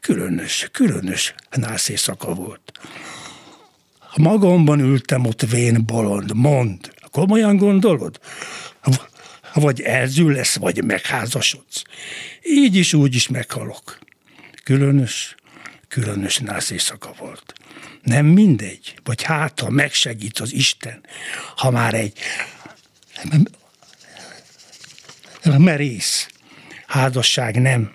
különös, 0.00 0.68
különös 0.72 1.34
nászészaka 1.50 2.34
volt. 2.34 2.72
Magamban 4.16 4.80
ültem 4.80 5.24
ott 5.24 5.40
vén 5.42 5.84
bolond, 5.86 6.34
mond, 6.34 6.92
komolyan 7.10 7.56
gondolod? 7.56 8.20
Vagy 9.54 9.80
elzül 9.80 10.32
lesz, 10.32 10.56
vagy 10.56 10.84
megházasodsz. 10.84 11.82
Így 12.42 12.76
is, 12.76 12.94
úgy 12.94 13.14
is 13.14 13.28
meghalok. 13.28 13.98
Különös, 14.64 15.34
különös 15.90 16.38
nász 16.38 16.70
éjszaka 16.70 17.12
volt. 17.18 17.52
Nem 18.02 18.26
mindegy, 18.26 18.94
vagy 19.04 19.22
hát, 19.22 19.60
ha 19.60 19.70
megsegít 19.70 20.38
az 20.38 20.52
Isten, 20.52 21.04
ha 21.56 21.70
már 21.70 21.94
egy 21.94 22.18
merész 25.44 26.28
házasság 26.86 27.60
nem. 27.60 27.92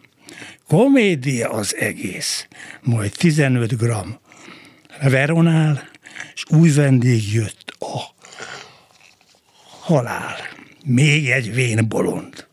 Komédia 0.68 1.50
az 1.50 1.76
egész. 1.76 2.48
Majd 2.82 3.12
15 3.12 3.78
gram 3.78 4.20
veronál, 5.02 5.90
és 6.34 6.44
új 6.50 6.72
vendég 6.72 7.34
jött 7.34 7.76
a 7.80 8.00
halál. 9.80 10.36
Még 10.86 11.30
egy 11.30 11.54
vén 11.54 11.88
bolond. 11.88 12.45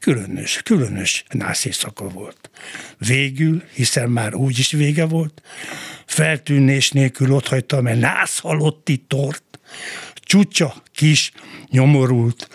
Különös, 0.00 0.60
különös 0.64 1.24
nász 1.28 1.64
éjszaka 1.64 2.08
volt. 2.08 2.50
Végül, 2.98 3.62
hiszen 3.74 4.10
már 4.10 4.34
úgy 4.34 4.58
is 4.58 4.70
vége 4.70 5.04
volt, 5.04 5.42
feltűnés 6.06 6.90
nélkül 6.90 7.32
otthagyta, 7.32 7.80
mert 7.80 8.00
nász 8.00 8.38
halotti 8.38 9.04
tort, 9.08 9.58
csúcsa 10.14 10.82
kis, 10.94 11.32
nyomorult, 11.70 12.48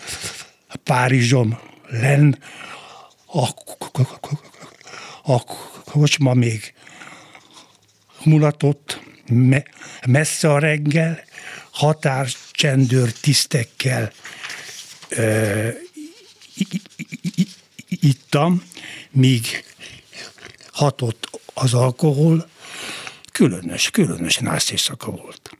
Párizsom 0.84 1.58
len, 1.88 2.38
a, 3.26 3.48
a 5.22 5.44
kocsma 5.84 6.34
még 6.34 6.74
mulatott, 8.24 9.00
me, 9.26 9.64
messze 10.06 10.52
a 10.52 10.58
reggel, 10.58 11.24
határcsendőr 11.70 13.12
tisztekkel 13.12 14.12
ö, 15.08 15.68
ittam, 17.88 18.62
míg 19.10 19.64
hatott 20.72 21.40
az 21.54 21.74
alkohol, 21.74 22.48
különös, 23.32 23.90
különös 23.90 24.36
nász 24.36 24.70
éjszaka 24.70 25.10
volt. 25.10 25.50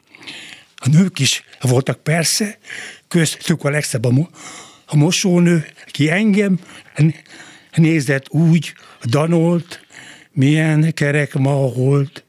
A 0.77 0.89
nők 0.89 1.19
is 1.19 1.43
voltak 1.61 2.03
persze, 2.03 2.59
köztük 3.09 3.65
a 3.65 3.71
legszebb 3.71 4.05
a, 4.05 4.11
mo- 4.11 4.37
a 4.87 4.97
mosónő, 4.97 5.67
ki 5.87 6.11
engem 6.11 6.61
nézett 7.75 8.31
úgy, 8.31 8.75
danolt, 9.03 9.81
milyen 10.33 10.95
kerek 10.95 11.35
ma 11.35 11.69
volt 11.69 12.25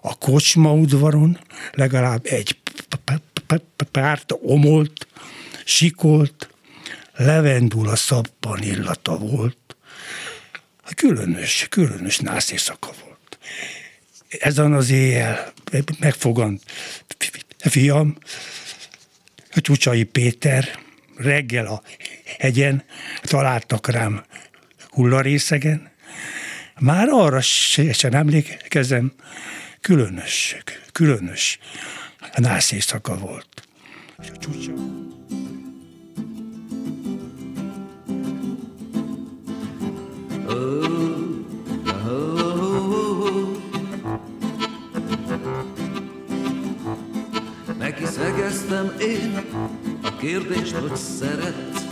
a 0.00 0.18
kocsma 0.18 0.72
udvaron, 0.72 1.38
legalább 1.72 2.26
egy 2.26 2.56
párt 3.90 4.32
omolt, 4.42 5.06
sikolt, 5.64 6.49
levendula 7.20 7.96
szappan 7.96 8.62
illata 8.62 9.18
volt. 9.18 9.76
Különös, 10.94 11.66
különös 11.68 12.18
nász 12.18 12.50
éjszaka 12.50 12.90
volt. 13.04 13.38
Ezen 14.28 14.72
az 14.72 14.90
éjjel 14.90 15.52
megfogant 15.98 16.62
fiam, 17.58 18.16
Csúcsai 19.50 20.04
Péter, 20.04 20.78
reggel 21.16 21.66
a 21.66 21.82
hegyen 22.38 22.84
találtak 23.22 23.88
rám 23.88 24.24
hullarészegen. 24.88 25.90
Már 26.78 27.08
arra 27.08 27.40
sem 27.40 28.12
emlékezem, 28.14 29.12
különös, 29.80 30.56
különös 30.92 31.58
nász 32.36 32.72
volt. 33.02 33.68
A 34.18 34.38
csúcsa... 34.38 34.72
szegeztem 48.10 48.92
én 49.00 49.42
a 50.02 50.16
kérdést, 50.16 50.74
hogy 50.74 50.96
szeretsz. 50.96 51.84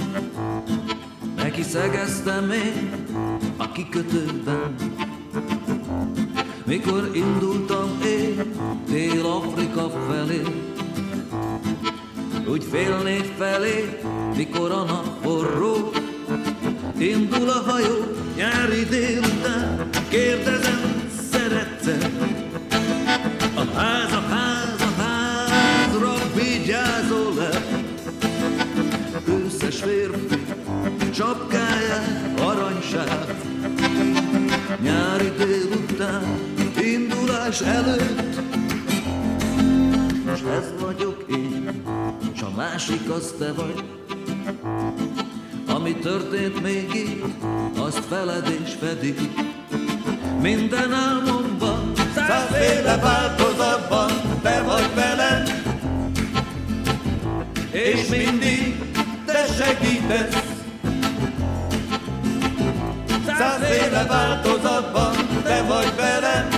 Neki 1.37 1.63
én 2.51 2.91
a 3.57 3.73
kikötőben. 3.73 4.75
Mikor 6.65 7.11
indultam 7.15 8.01
én 8.07 8.55
Dél-Afrika 8.87 9.91
felé, 10.09 10.43
úgy 12.49 12.65
félnék 12.71 13.25
felé, 13.39 13.99
mikor 14.37 14.71
a 14.71 14.85
nap 14.85 15.23
forró, 15.23 15.91
indul 16.99 17.49
a 17.49 17.71
hajó 17.71 18.18
nyári 18.39 18.85
délután, 18.85 19.89
kérdezem, 20.09 21.11
szeretsz 21.31 21.87
A 23.55 23.65
ház, 23.75 24.13
a 24.13 24.21
ház, 24.21 24.81
a 24.81 25.03
házra 25.03 26.15
vigyázol-e? 26.35 27.63
Összes 29.45 29.81
férfi 29.81 30.45
sapkáját 31.13 32.41
aranysáv, 32.41 33.31
nyári 34.83 35.33
délután, 35.37 36.23
indulás 36.83 37.61
előtt, 37.61 38.41
most 40.27 40.45
ez 40.45 40.73
vagyok 40.81 41.25
én, 41.31 41.83
s 42.37 42.43
a 42.43 42.51
másik 42.57 43.11
az 43.11 43.35
te 43.39 43.53
vagy. 43.53 43.85
Ami 45.89 45.97
történt 45.97 46.63
még 46.63 46.95
itt, 46.95 47.25
azt 47.79 48.05
feled 48.09 48.49
és 48.65 48.75
fedik. 48.81 49.21
Minden 50.41 50.93
álmomban, 50.93 51.93
százféle 52.15 52.97
változatban, 52.97 54.11
te 54.43 54.63
vagy 54.63 54.95
velem. 54.95 55.45
És 57.71 58.09
mindig 58.09 58.83
te 59.27 59.47
segítesz. 59.59 60.43
Százféle 63.27 64.05
változatban, 64.09 65.17
te 65.43 65.63
vagy 65.63 65.93
velem. 65.97 66.49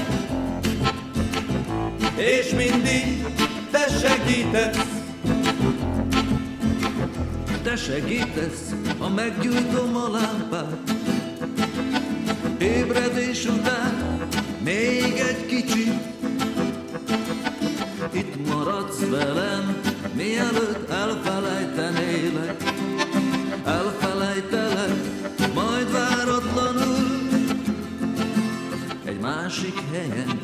És 2.16 2.50
mindig 2.50 3.24
te 3.70 3.86
segítesz. 4.00 4.99
Te 7.62 7.76
segítesz, 7.76 8.74
ha 8.98 9.08
meggyújtom 9.08 9.96
a 9.96 10.08
lámpát. 10.10 10.90
Ébredés 12.58 13.44
után 13.44 14.28
még 14.64 15.02
egy 15.28 15.46
kicsit. 15.46 15.92
Itt 18.12 18.48
maradsz 18.48 19.08
velem, 19.08 19.80
mielőtt 20.14 20.90
elfelejtenélek. 20.90 22.62
Elfelejtelek, 23.64 24.94
majd 25.54 25.92
váratlanul 25.92 27.28
egy 29.04 29.20
másik 29.20 29.74
helyen 29.92 30.40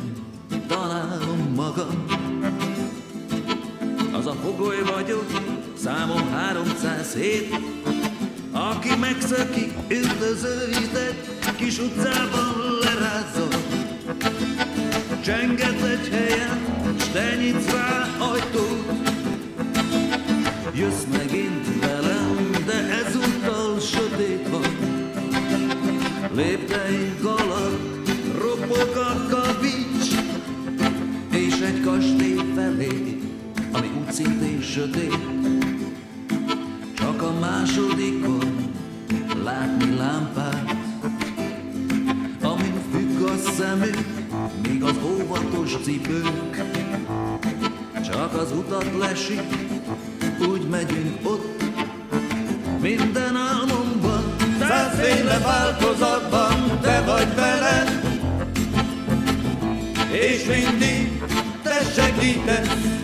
találom 0.67 1.53
magam. 1.55 2.05
Az 4.13 4.27
a 4.27 4.33
fogoly 4.33 4.83
vagyok, 4.95 5.36
számom 5.87 6.31
307, 6.33 7.55
aki 8.53 8.89
megszöki 9.01 9.73
üldözőit 9.89 10.95
egy 10.95 11.57
kis 11.57 11.79
utcában 11.79 12.55
lerázza. 12.81 13.49
Csenget 15.25 15.83
egy 15.83 16.09
helyen, 16.09 16.59
s 16.99 17.09
te 17.09 17.35
nyitsz 17.35 17.73
rá 17.73 18.09
ajtót. 18.19 18.93
Jössz 20.75 21.05
megint 21.13 21.81
velem, 21.81 22.51
de 22.67 23.05
ezúttal 23.05 23.81
sötét 23.81 24.49
van. 24.49 24.77
Lépteink 26.35 27.25
alatt 27.25 28.09
ropog 28.39 28.97
a 28.97 29.27
kavics, 29.31 30.11
és 31.31 31.61
egy 31.61 31.81
kastély 31.81 32.41
felé, 32.55 33.21
ami 33.73 33.91
úgy 34.01 34.13
szintén 34.13 34.63
sötét. 34.63 35.46
Másodikon 37.67 38.73
látni 39.45 39.97
lámpát, 39.97 40.77
amin 42.43 42.75
függ 42.93 43.29
a 43.29 43.37
szemük, 43.57 44.07
míg 44.69 44.83
az 44.83 44.95
óvatos 45.05 45.77
cipők. 45.83 46.63
Csak 48.05 48.35
az 48.35 48.53
utat 48.53 48.87
lesik, 48.99 49.43
úgy 50.49 50.69
megyünk 50.69 51.19
ott, 51.23 51.65
minden 52.81 53.37
álmomban, 53.37 54.37
százféle 54.59 55.39
változatban, 55.39 56.81
te 56.81 57.03
vagy 57.07 57.35
velem, 57.35 57.87
és 60.11 60.45
mindig 60.45 61.23
te 61.63 61.81
segítesz. 61.95 62.95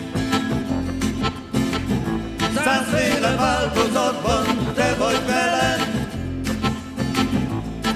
Százféle 2.55 3.35
változatban 3.35 4.42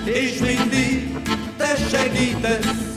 és 0.07 0.39
mindig 0.39 1.09
te 1.57 2.96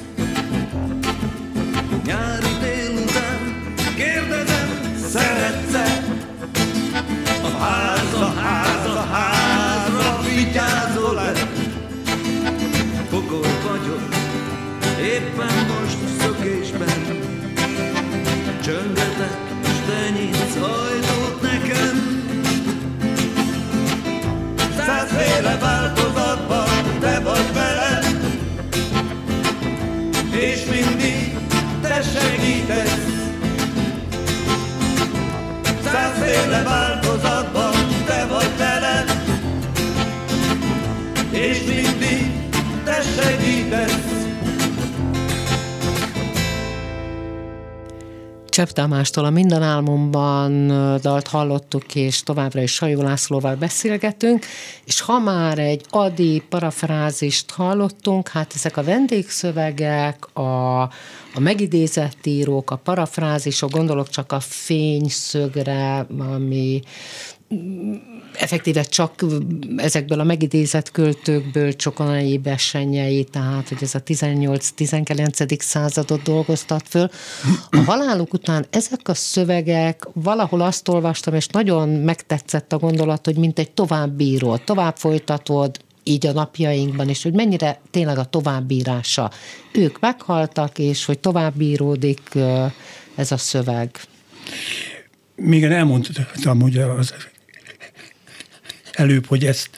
Csepp 48.61 48.69
Tamástól 48.69 49.25
a 49.25 49.31
Minden 49.31 49.63
álmomban 49.63 50.67
dalt 51.01 51.27
hallottuk, 51.27 51.95
és 51.95 52.23
továbbra 52.23 52.63
is 52.63 52.73
Sajó 52.73 53.03
Lászlóval 53.03 53.55
beszélgetünk, 53.55 54.47
és 54.85 55.01
ha 55.01 55.19
már 55.19 55.59
egy 55.59 55.85
adi 55.91 56.43
parafrázist 56.49 57.51
hallottunk, 57.51 58.29
hát 58.29 58.53
ezek 58.55 58.77
a 58.77 58.83
vendégszövegek, 58.83 60.37
a, 60.37 60.81
a 61.35 61.41
megidézett 61.41 62.27
írók, 62.27 62.71
a 62.71 62.77
parafrázisok, 62.77 63.71
gondolok 63.71 64.09
csak 64.09 64.33
a 64.33 64.41
fényszögre, 64.41 66.07
ami 66.19 66.83
effektíve 68.33 68.83
csak 68.83 69.25
ezekből 69.77 70.21
a 70.21 70.25
megidézett 70.25 70.91
költőkből 70.91 71.73
Csokonai 71.73 72.39
Besenyei, 72.39 73.25
tehát 73.25 73.69
hogy 73.69 73.79
ez 73.81 73.95
a 73.95 74.03
18-19. 74.03 75.61
századot 75.61 76.23
dolgoztat 76.23 76.89
föl. 76.89 77.09
A 77.71 77.77
haláluk 77.77 78.33
után 78.33 78.67
ezek 78.71 79.09
a 79.09 79.15
szövegek, 79.15 80.09
valahol 80.13 80.61
azt 80.61 80.89
olvastam, 80.89 81.35
és 81.35 81.47
nagyon 81.47 81.89
megtetszett 81.89 82.73
a 82.73 82.79
gondolat, 82.79 83.25
hogy 83.25 83.37
mint 83.37 83.59
egy 83.59 83.71
továbbíró, 83.71 84.57
tovább 84.57 84.97
folytatod, 84.97 85.79
így 86.03 86.27
a 86.27 86.33
napjainkban 86.33 87.09
is, 87.09 87.23
hogy 87.23 87.33
mennyire 87.33 87.81
tényleg 87.91 88.19
a 88.19 88.25
továbbírása. 88.25 89.31
Ők 89.73 90.01
meghaltak, 90.01 90.79
és 90.79 91.05
hogy 91.05 91.19
továbbíródik 91.19 92.39
ez 93.15 93.33
a 93.33 93.37
szöveg. 93.37 94.01
Még 95.35 95.65
elmondtam, 95.65 96.61
hogy 96.61 96.77
az 96.77 97.15
előbb, 98.93 99.27
hogy 99.27 99.45
ezt 99.45 99.71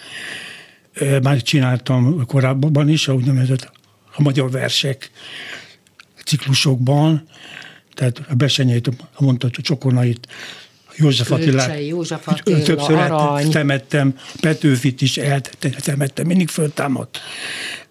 már 1.22 1.42
csináltam 1.42 2.27
korábban 2.27 2.88
is, 2.88 3.09
a 3.09 3.14
úgynevezett 3.14 3.72
a 4.14 4.22
magyar 4.22 4.51
versek 4.51 5.11
ciklusokban, 6.25 7.29
tehát 7.94 8.22
a 8.29 8.35
Besenyeit, 8.35 8.90
mondta 9.18 9.46
a 9.46 9.61
Csokonait, 9.62 10.29
József 10.96 11.31
Attilát, 11.31 11.87
József 11.87 12.29
Attila, 12.29 12.62
többször 12.62 12.96
arany. 12.96 13.51
temettem, 13.51 14.14
Petőfit 14.40 15.03
is 15.03 15.16
eltemettem, 15.16 16.27
mindig 16.27 16.48
föltámadt. 16.48 17.20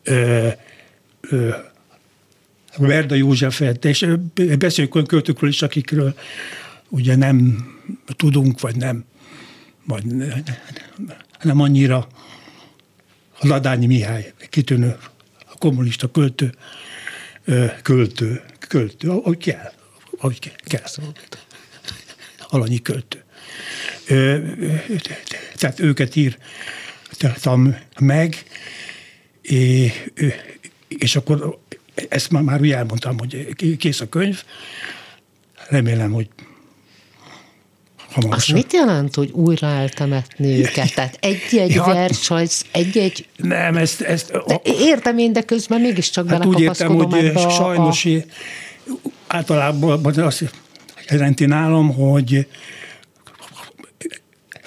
Ö, 0.03 0.47
ö, 1.21 1.49
Verda 2.77 3.15
Józsefet, 3.15 3.85
és 3.85 4.07
beszéljük 4.59 4.95
olyan 4.95 5.07
költőkről 5.07 5.49
is, 5.49 5.61
akikről 5.61 6.13
ugye 6.89 7.15
nem 7.15 7.67
tudunk, 8.15 8.59
vagy 8.59 8.75
nem, 8.75 9.05
vagy 9.91 10.05
nem 11.41 11.59
annyira 11.59 12.07
a 13.39 13.47
Ladányi 13.47 13.85
Mihály 13.85 14.33
kitűnő 14.49 14.97
a 15.45 15.57
kommunista 15.57 16.11
költő, 16.11 16.53
költő, 17.81 18.43
költő, 18.59 19.09
ahogy 19.09 19.37
kell, 19.37 19.71
ahogy 20.17 20.39
kell. 20.63 20.83
Alanyi 22.49 22.81
költő. 22.81 23.23
Tehát 25.55 25.79
őket 25.79 26.15
írtam 26.15 27.75
meg, 27.99 28.43
és 30.87 31.15
akkor 31.15 31.59
ezt 32.09 32.29
már, 32.31 32.43
már 32.43 32.61
úgy 32.61 32.71
elmondtam, 32.71 33.17
hogy 33.17 33.55
kész 33.77 34.01
a 34.01 34.09
könyv, 34.09 34.43
remélem, 35.69 36.11
hogy 36.11 36.27
hamarosan. 38.11 38.55
Az 38.55 38.61
mit 38.61 38.73
jelent, 38.73 39.15
hogy 39.15 39.31
újra 39.31 39.67
eltemetni 39.67 40.59
őket? 40.59 40.93
Tehát 40.93 41.17
egy-egy 41.21 41.73
ja, 41.73 41.83
vers, 41.83 42.29
egy-egy... 42.71 43.27
Nem, 43.35 43.77
ezt... 43.77 44.01
ezt 44.01 44.31
a, 44.31 44.61
értem 44.63 45.17
én, 45.17 45.33
de 45.33 45.41
közben 45.41 45.81
mégiscsak 45.81 46.29
hát 46.29 46.45
úgy 46.45 46.59
értem, 46.59 46.95
hogy 46.95 47.33
sajnos 47.49 48.05
a... 48.05 48.09
általában 49.27 50.19
azt 50.19 50.51
jelenti 51.09 51.45
nálam, 51.45 51.93
hogy 51.93 52.47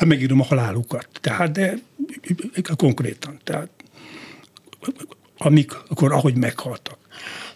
megírom 0.05 0.41
a 0.41 0.45
halálukat. 0.45 1.09
Tehát, 1.21 1.53
de 1.53 1.75
konkrétan. 2.77 3.39
Tehát, 3.45 3.69
amik, 5.39 5.73
akkor 5.89 6.13
ahogy 6.13 6.37
meghaltak. 6.37 6.99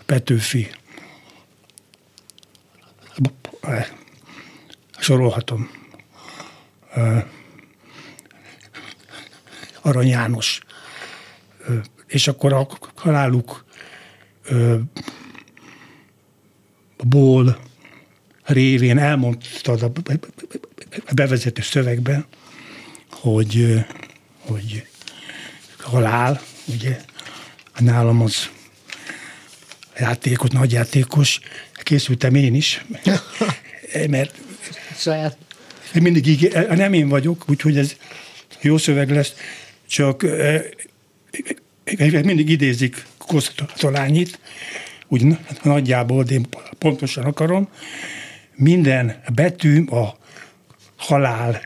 Petőfi, 0.07 0.68
sorolhatom. 5.00 5.70
Arany 9.82 10.08
János. 10.08 10.61
És 12.06 12.28
akkor 12.28 12.52
a 12.52 12.68
haláluk 12.94 13.64
ból 17.04 17.58
révén 18.44 18.98
elmondtad 18.98 19.82
a 19.82 19.92
bevezető 21.14 21.62
szövegben, 21.62 22.26
hogy, 23.11 23.84
hogy 24.38 24.87
halál, 25.78 26.40
ugye, 26.64 27.00
nálam 27.78 28.22
az 28.22 28.50
játékos, 29.98 30.50
nagy 30.50 30.72
játékos, 30.72 31.40
készültem 31.82 32.34
én 32.34 32.54
is, 32.54 32.84
mert 34.08 34.34
saját. 34.98 35.37
Mindig 35.92 36.26
így, 36.26 36.52
nem 36.68 36.92
én 36.92 37.08
vagyok, 37.08 37.44
úgyhogy 37.48 37.78
ez 37.78 37.96
jó 38.61 38.78
szöveg 38.78 39.11
lesz, 39.11 39.34
csak 39.87 40.26
mindig 42.22 42.48
idézik 42.48 43.06
Kosztolányit, 43.18 44.38
úgy 45.08 45.24
nagyjából, 45.62 46.22
de 46.24 46.34
én 46.34 46.46
pontosan 46.78 47.24
akarom, 47.24 47.68
minden 48.54 49.22
betű 49.34 49.84
a 49.84 50.16
halál 50.96 51.62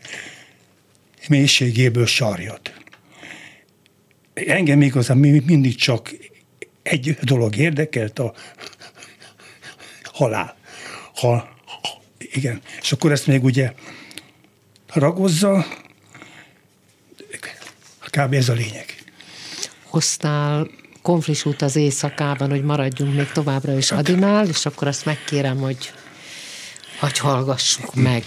mélységéből 1.29 2.07
sarjad. 2.07 2.61
Engem 4.35 4.83
igazán 4.83 5.17
mindig 5.17 5.77
csak 5.77 6.11
egy 6.83 7.19
dolog 7.23 7.57
érdekelt, 7.57 8.19
a 8.19 8.35
halál. 10.03 10.57
Ha, 11.15 11.52
igen. 12.33 12.61
És 12.81 12.93
akkor 12.93 13.13
ezt 13.13 13.27
még 13.27 13.45
ugye 13.45 13.73
ragozza, 14.87 15.67
kb. 18.11 18.33
ez 18.33 18.49
a 18.49 18.53
lényeg. 18.53 18.95
Hoztál 19.85 20.69
konflisút 21.03 21.63
az 21.63 21.77
éjszakában, 21.77 22.51
hogy 22.51 22.63
maradjunk 22.63 23.15
még 23.15 23.31
továbbra 23.33 23.77
is 23.77 23.91
Adinál, 23.91 24.49
és 24.49 24.67
akkor 24.67 24.89
azt 24.89 25.05
megkérem, 25.05 25.59
hogy, 25.59 25.93
hogy 27.01 27.19
hallgassuk 27.19 27.95
meg. 27.95 28.25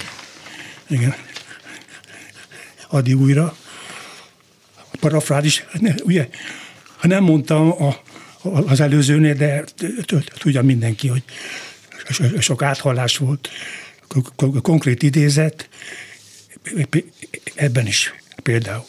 Igen. 0.87 1.15
Adi 2.89 3.13
újra. 3.13 3.55
Parafrázis, 4.99 5.65
ugye, 6.03 6.27
ha 6.95 7.07
nem 7.07 7.23
mondtam 7.23 7.71
a, 7.71 8.01
az 8.65 8.79
előzőnél, 8.79 9.33
de 9.33 9.63
tudja 10.37 10.61
mindenki, 10.61 11.07
hogy 11.07 11.23
sok 12.39 12.61
áthallás 12.61 13.17
volt, 13.17 13.49
konkrét 14.61 15.03
idézet, 15.03 15.69
ebben 17.55 17.87
is 17.87 18.13
például. 18.43 18.85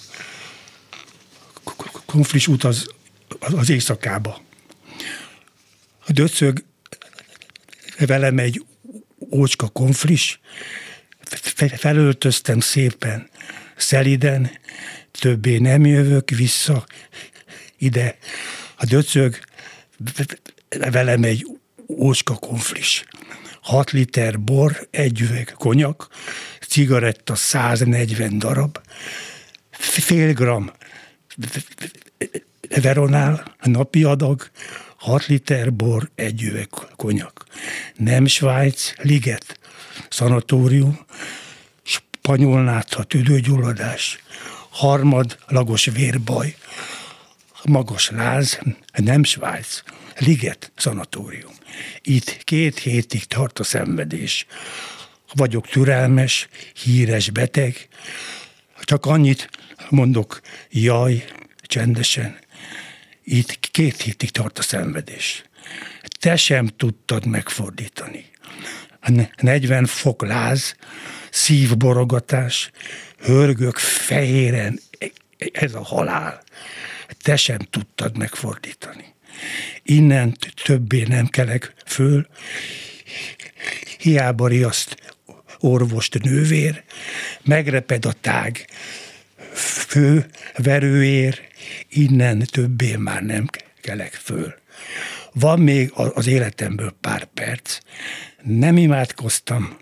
Konflis 2.06 2.46
út 2.46 2.64
az, 2.64 2.88
éjszakába. 3.68 4.42
Döcög 6.06 6.64
velem 7.98 8.38
egy 8.38 8.64
ócska 9.30 9.68
konflis, 9.68 10.40
felöltöztem 11.76 12.60
szépen, 12.60 13.30
szeliden, 13.76 14.50
többé 15.10 15.58
nem 15.58 15.86
jövök 15.86 16.30
vissza 16.30 16.86
ide. 17.78 18.18
A 18.76 18.84
döcög 18.84 19.38
velem 20.68 21.22
egy 21.22 21.46
ócska 21.88 22.34
konflis. 22.34 23.04
6 23.66 23.90
liter 23.90 24.40
bor, 24.40 24.88
egy 24.90 25.20
üveg 25.20 25.54
konyak, 25.58 26.08
cigaretta 26.60 27.34
140 27.34 28.38
darab, 28.38 28.80
fél 29.70 30.32
gram 30.32 30.70
veronál, 32.80 33.56
napi 33.62 34.04
adag, 34.04 34.50
6 34.96 35.26
liter 35.26 35.72
bor, 35.72 36.10
egy 36.14 36.42
üveg 36.42 36.68
konyak. 36.96 37.44
Nem 37.96 38.26
Svájc, 38.26 38.92
Liget, 38.96 39.58
szanatórium, 40.08 40.98
spanyolnátha 41.82 43.02
tüdőgyulladás, 43.02 44.22
harmad 44.70 45.38
lagos 45.46 45.84
vérbaj, 45.84 46.56
magas 47.68 48.10
láz, 48.10 48.60
nem 48.92 49.24
Svájc, 49.24 49.82
Liget 50.18 50.72
szanatórium. 50.76 51.54
Itt 52.02 52.44
két 52.44 52.78
hétig 52.78 53.24
tart 53.24 53.58
a 53.58 53.64
szenvedés. 53.64 54.46
Vagyok 55.34 55.68
türelmes, 55.68 56.48
híres 56.82 57.30
beteg, 57.30 57.88
csak 58.82 59.06
annyit 59.06 59.50
mondok, 59.88 60.40
jaj, 60.70 61.24
csendesen, 61.62 62.38
itt 63.24 63.58
két 63.70 64.02
hétig 64.02 64.30
tart 64.30 64.58
a 64.58 64.62
szenvedés. 64.62 65.44
Te 66.20 66.36
sem 66.36 66.66
tudtad 66.66 67.26
megfordítani. 67.26 68.24
40 69.36 69.86
fok 69.86 70.26
láz, 70.26 70.76
szívborogatás, 71.30 72.70
hörgök 73.18 73.76
fehéren, 73.78 74.80
ez 75.52 75.74
a 75.74 75.82
halál. 75.82 76.42
Te 77.22 77.36
sem 77.36 77.58
tudtad 77.58 78.18
megfordítani. 78.18 79.14
Innen 79.82 80.36
többé 80.64 81.02
nem 81.02 81.26
kelek 81.26 81.74
föl, 81.86 82.26
hiába 83.98 84.48
riaszt 84.48 85.14
orvost 85.58 86.22
nővér, 86.22 86.84
megreped 87.42 88.04
a 88.06 88.12
tág, 88.12 88.66
fő 89.52 90.26
verőér, 90.56 91.40
innen 91.88 92.38
többé 92.38 92.96
már 92.96 93.22
nem 93.22 93.46
kelek 93.80 94.12
föl. 94.12 94.54
Van 95.32 95.60
még 95.60 95.92
az 95.94 96.26
életemből 96.26 96.96
pár 97.00 97.24
perc, 97.24 97.78
nem 98.42 98.76
imádkoztam, 98.76 99.78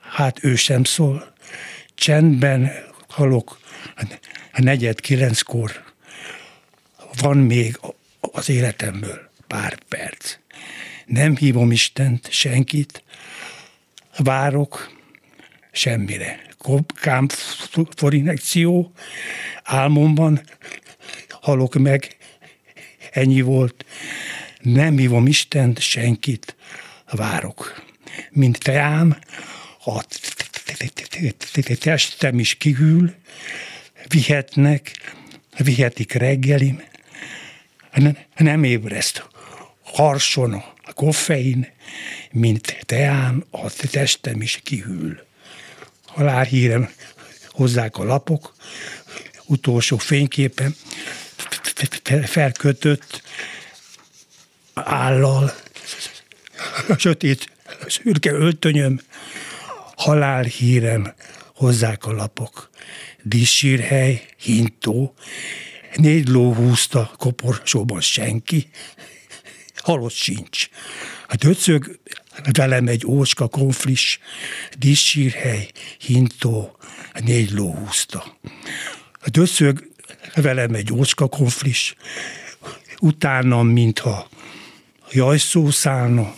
hát 0.00 0.44
ő 0.44 0.54
sem 0.54 0.84
szól, 0.84 1.32
csendben 1.94 2.72
halok. 3.08 3.58
A 4.52 4.62
negyed 4.62 5.00
kilenckor, 5.00 5.84
van 7.20 7.36
még 7.36 7.78
az 8.20 8.48
életemből 8.48 9.30
pár 9.46 9.78
perc. 9.88 10.36
Nem 11.06 11.36
hívom 11.36 11.72
Istent, 11.72 12.30
senkit, 12.30 13.02
várok 14.18 14.92
semmire. 15.72 16.42
Kám 16.94 17.26
forinekció, 17.96 18.92
álmomban 19.62 20.42
halok 21.28 21.74
meg, 21.74 22.16
ennyi 23.10 23.40
volt. 23.40 23.84
Nem 24.60 24.98
hívom 24.98 25.26
Istent, 25.26 25.78
senkit, 25.80 26.56
várok. 27.10 27.84
Mint 28.30 28.58
teám, 28.58 29.18
a 29.84 30.04
testem 31.80 32.38
is 32.38 32.54
kihűl, 32.54 33.14
vihetnek, 34.08 34.90
vihetik 35.58 36.12
reggelim, 36.12 36.82
nem 38.36 38.64
ébreszt, 38.64 39.28
harson 39.82 40.52
a 40.82 40.92
koffein, 40.92 41.72
mint 42.30 42.76
teán 42.84 43.44
a 43.50 43.70
testem 43.90 44.40
is 44.40 44.60
kihűl. 44.62 45.26
Halálhírem 46.06 46.90
hozzák 47.48 47.96
a 47.96 48.04
lapok, 48.04 48.54
utolsó 49.46 49.96
fényképen 49.96 50.76
felkötött 52.24 53.22
állal, 54.74 55.54
sötét 56.96 57.48
szürke 57.86 58.30
öltönyöm, 58.32 59.00
halálhírem 59.96 61.14
hozzák 61.54 62.06
a 62.06 62.12
lapok. 62.12 62.70
Dissírhely, 63.22 64.22
hintó, 64.36 65.14
négy 65.96 66.28
ló 66.28 66.54
húzta 66.54 67.10
koporsóban 67.16 68.00
senki, 68.00 68.68
halott 69.76 70.12
sincs. 70.12 70.68
A 71.28 71.36
döcög 71.36 71.98
velem 72.52 72.88
egy 72.88 73.06
ócska 73.06 73.48
konflis, 73.48 74.18
dissírhely, 74.78 75.70
hintó, 75.98 76.76
négy 77.24 77.50
ló 77.50 77.74
húzta. 77.74 78.36
A 79.20 79.30
döcög 79.30 79.88
velem 80.34 80.74
egy 80.74 80.92
ócska 80.92 81.28
konflis, 81.28 81.94
utánam, 83.00 83.68
mintha 83.68 84.28
jajszó 85.10 85.70
szállna, 85.70 86.34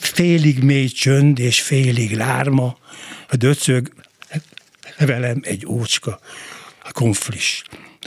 félig 0.00 0.62
mély 0.62 0.88
csönd 0.88 1.38
és 1.38 1.60
félig 1.60 2.16
lárma, 2.16 2.78
a 3.28 3.36
döcög 3.36 3.92
velem 4.98 5.40
egy 5.42 5.66
ócska, 5.66 6.20
a 6.88 6.92
konflis. 6.92 7.62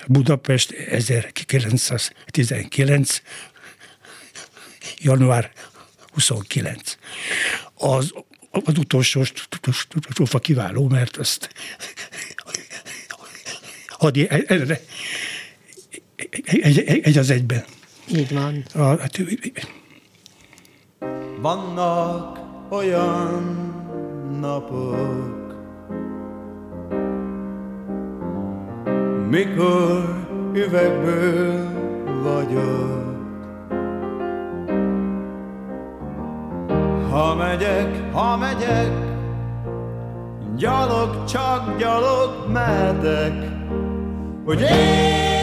Budapest 0.08 0.72
1919. 0.72 3.22
január 4.98 5.52
29. 6.14 6.98
Az, 7.74 8.14
az 8.50 8.78
utolsó 8.78 9.24
strófa 9.24 10.40
kiváló, 10.40 10.88
mert 10.88 11.18
azt 11.18 11.50
hadi, 13.88 14.30
egy, 14.30 14.46
egy, 16.62 16.80
egy 17.04 17.18
az 17.18 17.30
egyben. 17.30 17.66
Így 18.16 18.34
van. 18.34 18.66
A, 18.74 19.00
hát, 19.00 19.20
Vannak 21.42 22.40
olyan 22.70 23.44
napok, 24.40 25.41
mikor 29.32 30.26
üvegből 30.54 31.68
vagyok. 32.24 33.00
Ha 37.10 37.36
megyek, 37.36 38.14
ha 38.14 38.38
megyek, 38.38 38.92
gyalog, 40.56 41.24
csak 41.24 41.78
gyalog 41.78 42.52
mehetek, 42.52 43.34
hogy 44.46 44.62
én 44.62 45.42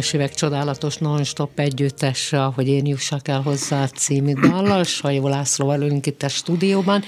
70-es 0.00 0.14
évek 0.14 0.34
csodálatos 0.34 0.96
non-stop 0.96 1.58
együttesse, 1.58 2.38
hogy 2.38 2.68
én 2.68 2.86
jussak 2.86 3.28
el 3.28 3.40
hozzá 3.40 3.86
című 3.86 4.32
dallal, 4.32 4.84
Sajó 4.84 5.28
László 5.28 5.70
előnk 5.70 6.06
itt 6.06 6.22
a 6.22 6.28
stúdióban, 6.28 7.04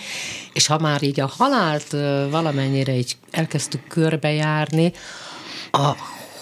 és 0.53 0.67
ha 0.67 0.79
már 0.79 1.03
így 1.03 1.21
a 1.21 1.27
halált 1.37 1.91
valamennyire 2.31 2.97
így 2.97 3.17
elkezdtük 3.31 3.87
körbejárni, 3.87 4.93
a, 5.71 5.93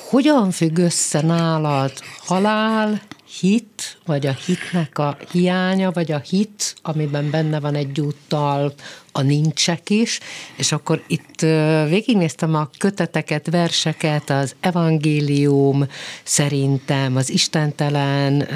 hogyan 0.09 0.51
függ 0.51 0.79
össze 0.79 1.21
nálad 1.21 1.93
halál, 2.25 3.01
hit, 3.41 3.99
vagy 4.07 4.27
a 4.27 4.33
hitnek 4.47 4.99
a 4.99 5.17
hiánya, 5.33 5.91
vagy 5.91 6.13
a 6.13 6.19
hit, 6.19 6.75
amiben 6.83 7.31
benne 7.31 7.61
van 7.61 7.75
egyúttal 7.75 8.75
a 9.13 9.23
nincsek 9.23 9.91
is, 9.91 10.21
és 10.57 10.73
akkor 10.73 11.03
itt 11.07 11.41
végignéztem 11.89 12.55
a 12.55 12.71
köteteket, 12.79 13.51
verseket, 13.51 14.31
az 14.31 14.55
evangélium 14.61 15.87
szerintem, 16.23 17.17
az 17.17 17.31
istentelen 17.31 18.49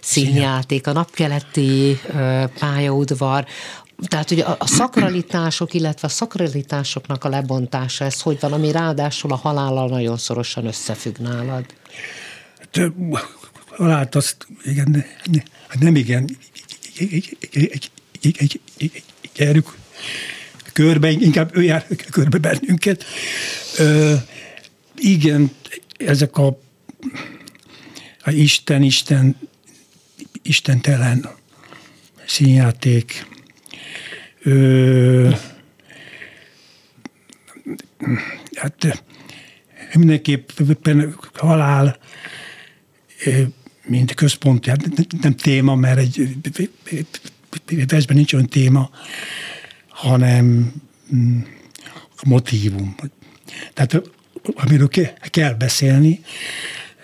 színjáték, 0.00 0.86
a 0.86 0.92
napkeleti 0.92 2.00
pályaudvar, 2.58 3.46
tehát 4.08 4.30
ugye 4.30 4.44
a, 4.44 4.66
szakralitások, 4.66 5.74
illetve 5.74 6.06
a 6.06 6.10
szakralitásoknak 6.10 7.24
a 7.24 7.28
lebontása, 7.28 8.04
ez 8.04 8.20
hogy 8.20 8.40
van, 8.40 8.52
ami 8.52 8.70
ráadásul 8.72 9.32
a 9.32 9.36
halállal 9.36 9.88
nagyon 9.88 10.16
szorosan 10.16 10.66
összefügg 10.66 11.18
nálad? 11.18 11.64
halált 13.76 14.14
azt 14.14 14.46
igen, 14.64 15.04
nem 15.78 15.96
igen 15.96 16.28
járjuk 19.36 19.76
körbe, 20.72 21.10
inkább 21.10 21.56
ő 21.56 21.62
jár 21.62 21.86
körbe 22.10 22.38
bennünket. 22.38 23.04
Ö, 23.78 24.14
igen, 24.96 25.50
ezek 25.98 26.36
a, 26.36 26.58
a 28.20 28.30
Isten, 28.30 28.82
Isten, 28.82 29.36
istentelen 30.42 31.28
színjáték, 32.26 33.26
ö, 34.42 35.30
hát 38.54 39.04
mindenképpen 39.94 41.16
halál, 41.34 41.98
mint 43.84 44.14
központ, 44.14 44.66
hát 44.66 44.88
nem 45.20 45.34
téma, 45.34 45.74
mert 45.74 45.98
egy 45.98 46.38
versben 47.86 48.16
nincs 48.16 48.32
olyan 48.32 48.46
téma, 48.46 48.90
hanem 49.88 50.72
mm, 51.14 51.40
motívum. 52.24 52.94
Tehát 53.74 54.02
amiről 54.54 54.88
kell 55.30 55.54
beszélni, 55.54 56.20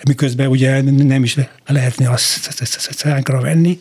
miközben 0.05 0.47
ugye 0.47 0.81
nem 0.81 1.23
is 1.23 1.37
lehetne 1.67 2.11
azt 2.11 2.73
szánkra 2.93 3.41
venni. 3.41 3.81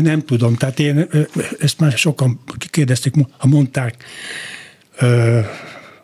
Nem 0.00 0.20
tudom, 0.24 0.56
tehát 0.56 0.78
én 0.78 1.08
ezt 1.60 1.78
már 1.78 1.92
sokan 1.92 2.40
kérdezték, 2.70 3.14
ha 3.38 3.46
mondták 3.46 4.04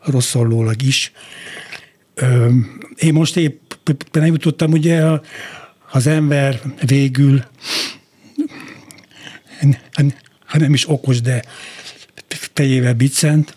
rosszallólag 0.05 0.83
is. 0.83 1.13
Én 2.97 3.13
most 3.13 3.37
épp 3.37 3.73
nem 4.13 4.27
jutottam, 4.27 4.73
ugye 4.73 5.03
az 5.91 6.07
ember 6.07 6.61
végül 6.87 7.45
ha 10.45 10.59
nem 10.59 10.75
is 10.75 10.89
okos, 10.89 11.21
de 11.21 11.45
fejével 12.29 12.95
biccent, 12.95 13.57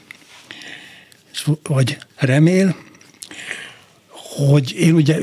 vagy 1.63 1.97
remél, 2.15 2.75
hogy 4.09 4.73
én 4.73 4.93
ugye 4.93 5.17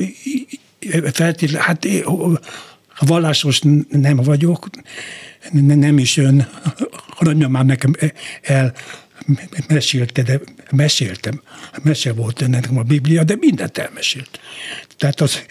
feltétlenül, 1.12 1.66
hát 1.66 1.84
én, 1.84 2.04
vallásos 2.98 3.60
nem 3.88 4.16
vagyok, 4.16 4.68
nem 5.52 5.98
is 5.98 6.16
ön, 6.16 6.48
a 7.16 7.24
nagymamám 7.24 7.66
nekem 7.66 7.92
el 8.42 8.74
mesélte, 9.68 10.22
de 10.22 10.40
meséltem, 10.70 11.42
mese 11.82 12.12
volt 12.12 12.42
ennek 12.42 12.70
a 12.74 12.82
Biblia, 12.82 13.24
de 13.24 13.36
mindent 13.40 13.78
elmesélt. 13.78 14.40
Tehát 14.96 15.20
az 15.20 15.42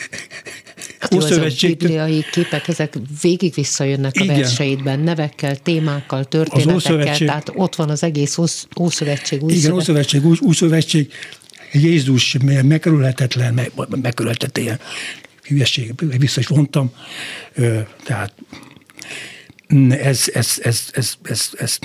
Ószövetség... 1.15 1.71
a 1.71 1.75
bibliai 1.75 2.25
képek, 2.31 2.67
ezek 2.67 2.93
végig 3.21 3.53
visszajönnek 3.53 4.15
a 4.19 4.23
Igen. 4.23 4.35
verseidben, 4.35 4.99
nevekkel, 4.99 5.55
témákkal, 5.55 6.25
történetekkel, 6.25 7.17
tehát 7.17 7.51
ott 7.55 7.75
van 7.75 7.89
az 7.89 8.03
egész 8.03 8.37
Ószövetség, 8.79 9.43
Új 9.43 9.53
Igen, 9.53 9.71
Ószövetség, 9.71 10.25
Új, 10.25 10.37
új 10.41 10.53
Szövetség, 10.53 11.11
Jézus 11.73 12.37
megkerülhetetlen, 12.63 13.53
meg, 13.53 13.71
megkerülhetetlen 14.01 14.65
ilyen 14.65 14.79
hülyeség, 15.43 15.93
vissza 16.17 16.39
is 16.39 16.47
vontam, 16.47 16.91
tehát 18.03 18.33
ez, 19.89 20.29
ez, 20.33 20.59
ez, 20.63 20.89
ez, 20.91 21.13
ez, 21.23 21.49
ez, 21.57 21.79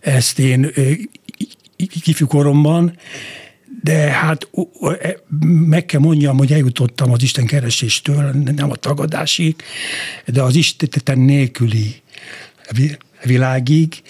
ezt 0.00 0.38
én 0.38 0.72
kifű 2.02 2.24
koromban 2.24 2.98
de 3.82 4.10
hát 4.10 4.48
e, 5.00 5.16
meg 5.42 5.86
kell 5.86 6.00
mondjam, 6.00 6.36
hogy 6.36 6.52
eljutottam 6.52 7.12
az 7.12 7.22
Isten 7.22 7.46
kereséstől, 7.46 8.30
nem 8.32 8.70
a 8.70 8.76
tagadásig, 8.76 9.56
de 10.26 10.42
az 10.42 10.54
Isten 10.54 11.18
nélküli 11.18 12.02
világig, 13.24 14.02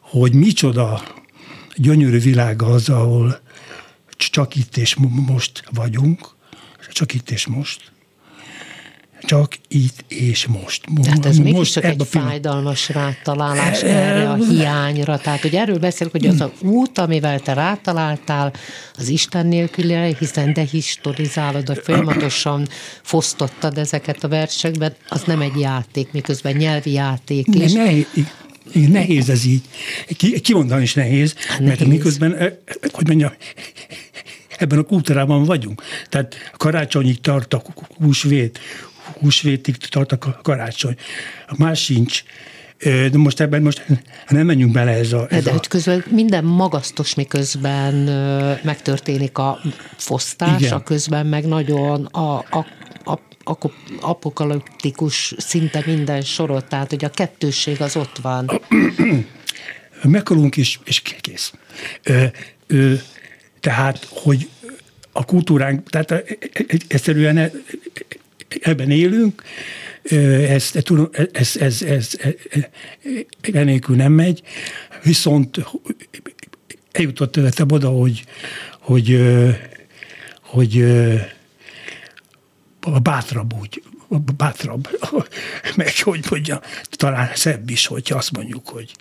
hogy 0.00 0.32
micsoda 0.32 1.02
gyönyörű 1.74 2.18
világ 2.18 2.62
az, 2.62 2.88
ahol 2.88 3.40
csak 4.16 4.56
itt 4.56 4.76
és 4.76 4.96
most 5.26 5.64
vagyunk, 5.70 6.36
csak 6.90 7.14
itt 7.14 7.30
és 7.30 7.46
most 7.46 7.92
csak 9.20 9.52
itt 9.68 10.04
és 10.08 10.46
most. 10.46 10.84
Tehát 11.02 11.26
ez 11.26 11.38
most 11.38 11.72
csak 11.72 11.84
egy 11.84 12.06
fájdalmas 12.08 12.88
rátalálás 12.88 13.82
erre 13.82 14.30
a 14.30 14.34
hiányra. 14.34 15.18
Tehát, 15.18 15.40
hogy 15.40 15.54
erről 15.54 15.78
beszélek, 15.78 16.12
hogy 16.12 16.26
az 16.26 16.40
a 16.40 16.52
út, 16.62 16.98
amivel 16.98 17.40
te 17.40 17.52
rátaláltál, 17.52 18.52
az 18.96 19.08
Isten 19.08 19.46
nélkül, 19.46 20.12
hiszen 20.12 20.52
dehistorizálod, 20.52 21.66
vagy 21.66 21.80
folyamatosan 21.84 22.68
fosztottad 23.02 23.78
ezeket 23.78 24.24
a 24.24 24.28
versekben, 24.28 24.94
az 25.08 25.22
nem 25.22 25.40
egy 25.40 25.60
játék, 25.60 26.12
miközben 26.12 26.56
nyelvi 26.56 26.92
játék 26.92 27.46
is. 27.54 27.72
Nehéz, 27.72 28.06
nehéz 28.72 29.28
ez 29.28 29.44
így. 29.44 29.62
Kimondani 30.42 30.82
is 30.82 30.94
nehéz, 30.94 31.34
hát 31.48 31.60
mert 31.60 31.78
nehéz. 31.78 31.94
miközben, 31.94 32.58
hogy 32.92 33.06
mondjam, 33.06 33.32
ebben 34.58 34.78
a 34.78 34.82
kultúrában 34.82 35.44
vagyunk. 35.44 35.82
Tehát 36.08 36.34
karácsonyig 36.56 37.20
tart 37.20 37.54
a 37.54 37.62
húsvét, 37.96 38.58
húsvétig 39.20 39.76
tart 39.76 40.12
a 40.12 40.18
karácsony. 40.42 40.94
Más 41.56 41.84
sincs. 41.84 42.22
De 42.84 43.10
most 43.18 43.40
ebben 43.40 43.62
most 43.62 43.86
nem 44.28 44.46
menjünk 44.46 44.72
bele 44.72 44.90
ez 44.90 45.12
a... 45.12 45.26
Ez 45.30 45.44
De 45.44 45.50
a... 45.50 45.60
közben 45.68 46.04
minden 46.10 46.44
magasztos, 46.44 47.14
miközben 47.14 47.94
megtörténik 48.62 49.38
a 49.38 49.60
fosztás, 49.96 50.60
Igen. 50.60 50.72
a 50.72 50.82
közben 50.82 51.26
meg 51.26 51.46
nagyon 51.46 52.04
a, 52.04 52.36
a, 52.38 52.66
a 53.44 53.58
apokaliptikus 54.00 55.34
szinte 55.36 55.82
minden 55.86 56.22
sorot, 56.22 56.68
tehát 56.68 56.90
hogy 56.90 57.04
a 57.04 57.10
kettősség 57.10 57.80
az 57.80 57.96
ott 57.96 58.18
van. 58.22 58.50
Meghalunk 60.02 60.56
és, 60.56 60.78
és 60.84 61.02
kész. 61.20 61.52
Ö, 62.02 62.24
ö, 62.66 62.94
tehát, 63.60 64.06
hogy 64.10 64.48
a 65.12 65.24
kultúránk, 65.24 65.90
tehát 65.90 66.24
egyszerűen 66.88 67.50
ebben 68.60 68.90
élünk, 68.90 69.42
ez, 70.02 70.70
ez, 71.32 71.56
ez, 71.56 71.82
ez, 71.82 72.10
enélkül 73.52 73.96
nem 73.96 74.12
megy, 74.12 74.42
viszont 75.02 75.64
eljutott 76.92 77.36
életem 77.36 77.70
oda, 77.70 77.88
hogy, 77.88 78.24
hogy, 78.80 79.20
hogy 80.42 80.84
bátrabb 83.02 83.54
úgy, 83.60 83.82
bátrabb, 84.36 84.88
meg 85.76 85.98
hogy 86.02 86.24
mondja, 86.30 86.60
talán 86.90 87.30
szebb 87.34 87.70
is, 87.70 87.86
hogyha 87.86 88.16
azt 88.16 88.36
mondjuk, 88.36 88.68
hogy 88.68 88.92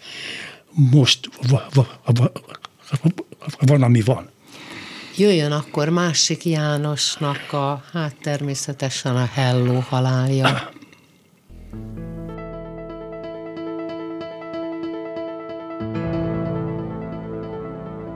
most 0.71 1.29
va, 1.47 1.67
va, 1.73 2.01
va, 2.03 2.31
van, 3.59 3.83
ami 3.83 4.01
van. 4.01 4.29
Jöjjön 5.19 5.51
akkor 5.51 5.89
másik 5.89 6.45
Jánosnak 6.45 7.53
a, 7.53 7.81
hát 7.93 8.15
természetesen 8.21 9.15
a 9.15 9.25
Hello 9.33 9.79
halálja. 9.79 10.69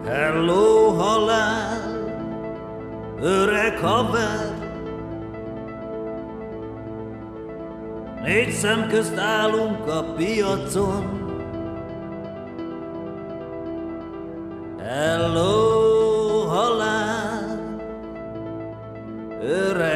Hello 0.05 0.89
halál, 0.89 2.09
öreg 3.21 3.77
haver, 3.77 4.59
Négy 8.23 8.51
szem 8.51 8.87
közt 8.87 9.17
állunk 9.17 9.87
a 9.87 10.03
piacon, 10.03 11.19
Hello 14.79 15.90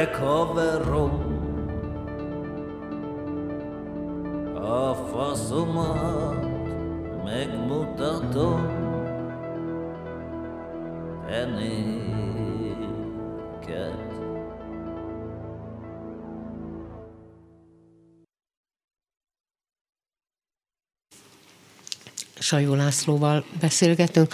öreg 0.06 0.16
haverom, 0.16 1.34
a 4.56 4.93
faszomat 4.93 6.43
megmutatom, 7.24 8.68
te 11.28 11.45
néked. 11.45 12.03
Sajó 22.39 22.74
Lászlóval 22.74 23.45
beszélgetünk, 23.60 24.34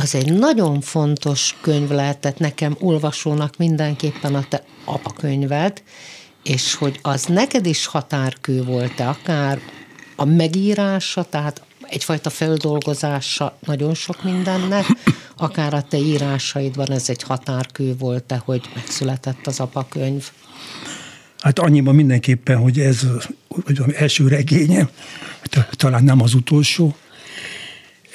az 0.00 0.14
egy 0.14 0.32
nagyon 0.32 0.80
fontos 0.80 1.56
könyv 1.60 1.90
lehetett 1.90 2.38
nekem 2.38 2.76
olvasónak 2.80 3.56
mindenképpen 3.56 4.34
a 4.34 4.44
te 4.48 4.64
apakönyved, 4.84 5.82
és 6.42 6.74
hogy 6.74 6.98
az 7.02 7.24
neked 7.24 7.66
is 7.66 7.86
határkő 7.86 8.62
volt-e, 8.62 9.08
akár 9.08 9.60
a 10.16 10.24
megírása, 10.24 11.22
tehát 11.22 11.62
egyfajta 11.82 12.30
feldolgozása 12.30 13.58
nagyon 13.66 13.94
sok 13.94 14.24
mindennek, 14.24 14.86
akár 15.36 15.74
a 15.74 15.82
te 15.82 15.98
írásaidban 15.98 16.90
ez 16.90 17.08
egy 17.08 17.22
határkő 17.22 17.94
volt-e, 17.98 18.42
hogy 18.44 18.70
megszületett 18.74 19.46
az 19.46 19.60
apakönyv? 19.60 20.30
Hát 21.40 21.58
annyiban 21.58 21.94
mindenképpen, 21.94 22.56
hogy 22.58 22.78
ez 22.80 23.06
az 23.64 23.94
első 23.94 24.28
regényem, 24.28 24.88
talán 25.70 26.04
nem 26.04 26.22
az 26.22 26.34
utolsó, 26.34 26.94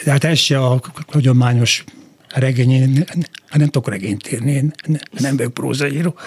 de 0.03 0.11
hát 0.11 0.23
ez 0.23 0.37
se 0.37 0.59
a 0.59 0.81
hagyományos 1.07 1.83
regény, 2.27 2.71
én 2.71 3.05
hát 3.47 3.57
nem 3.57 3.69
tudok 3.69 3.89
regényt 3.89 4.31
írni, 4.31 4.51
én 4.51 4.73
nem 5.11 5.37
vagyok 5.37 5.53
prózaíró. 5.53 6.15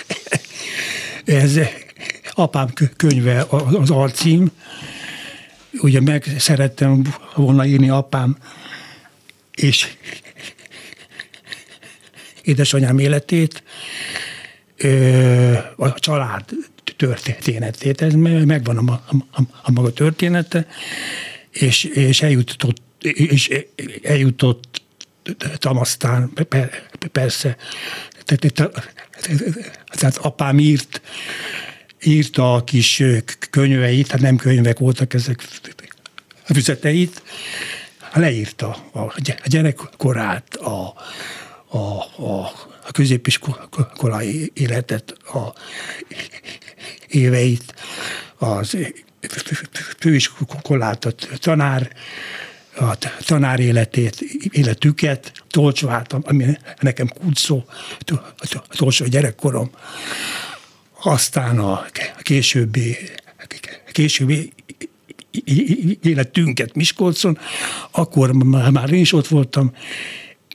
Ez 1.24 1.58
apám 2.32 2.72
könyve 2.96 3.46
az 3.48 3.90
alcím, 3.90 4.50
ugye 5.72 6.00
meg 6.00 6.24
szerettem 6.38 7.14
volna 7.34 7.66
írni 7.66 7.88
apám 7.88 8.36
és 9.54 9.88
édesanyám 12.42 12.98
életét, 12.98 13.62
a 15.76 15.94
család 15.94 16.44
történetét, 16.96 18.02
ez 18.02 18.12
megvan 18.14 18.88
a, 18.88 19.72
maga 19.72 19.92
története, 19.92 20.66
és, 21.50 21.84
és 21.84 22.22
eljutott 22.22 22.82
és 23.02 23.64
eljutott 24.02 24.82
aztán 25.60 26.32
persze, 27.12 27.56
tehát 28.24 30.16
apám 30.16 30.58
írt, 30.58 31.00
írta 32.02 32.54
a 32.54 32.64
kis 32.64 33.02
könyveit, 33.50 34.10
hát 34.10 34.20
nem 34.20 34.36
könyvek 34.36 34.78
voltak 34.78 35.14
ezek, 35.14 35.42
füzeteit, 36.44 37.22
leírta 38.12 38.68
a 38.92 39.20
gyerekkorát, 39.44 40.54
a, 40.54 40.94
a, 41.68 41.78
a, 42.16 42.52
a 42.86 42.90
középiskolai 42.92 44.50
életet, 44.54 45.10
a 45.10 45.54
éveit, 47.06 47.74
az 48.38 48.76
főiskolát, 49.98 51.04
a 51.04 51.12
tanár 51.38 51.92
a 52.76 52.96
tanár 53.24 53.60
életét, 53.60 54.20
életüket, 54.50 55.32
tolcsváltam, 55.50 56.22
ami 56.24 56.44
nekem 56.80 57.08
kulcsszó, 57.08 57.64
a 58.36 58.62
tolcsó 58.68 59.04
gyerekkorom. 59.04 59.70
Aztán 61.02 61.58
a 61.58 61.84
későbbi, 62.22 62.96
későbbi 63.92 64.52
életünket 66.02 66.74
Miskolcon, 66.74 67.38
akkor 67.90 68.32
már 68.72 68.92
én 68.92 69.00
is 69.00 69.12
ott 69.12 69.28
voltam, 69.28 69.72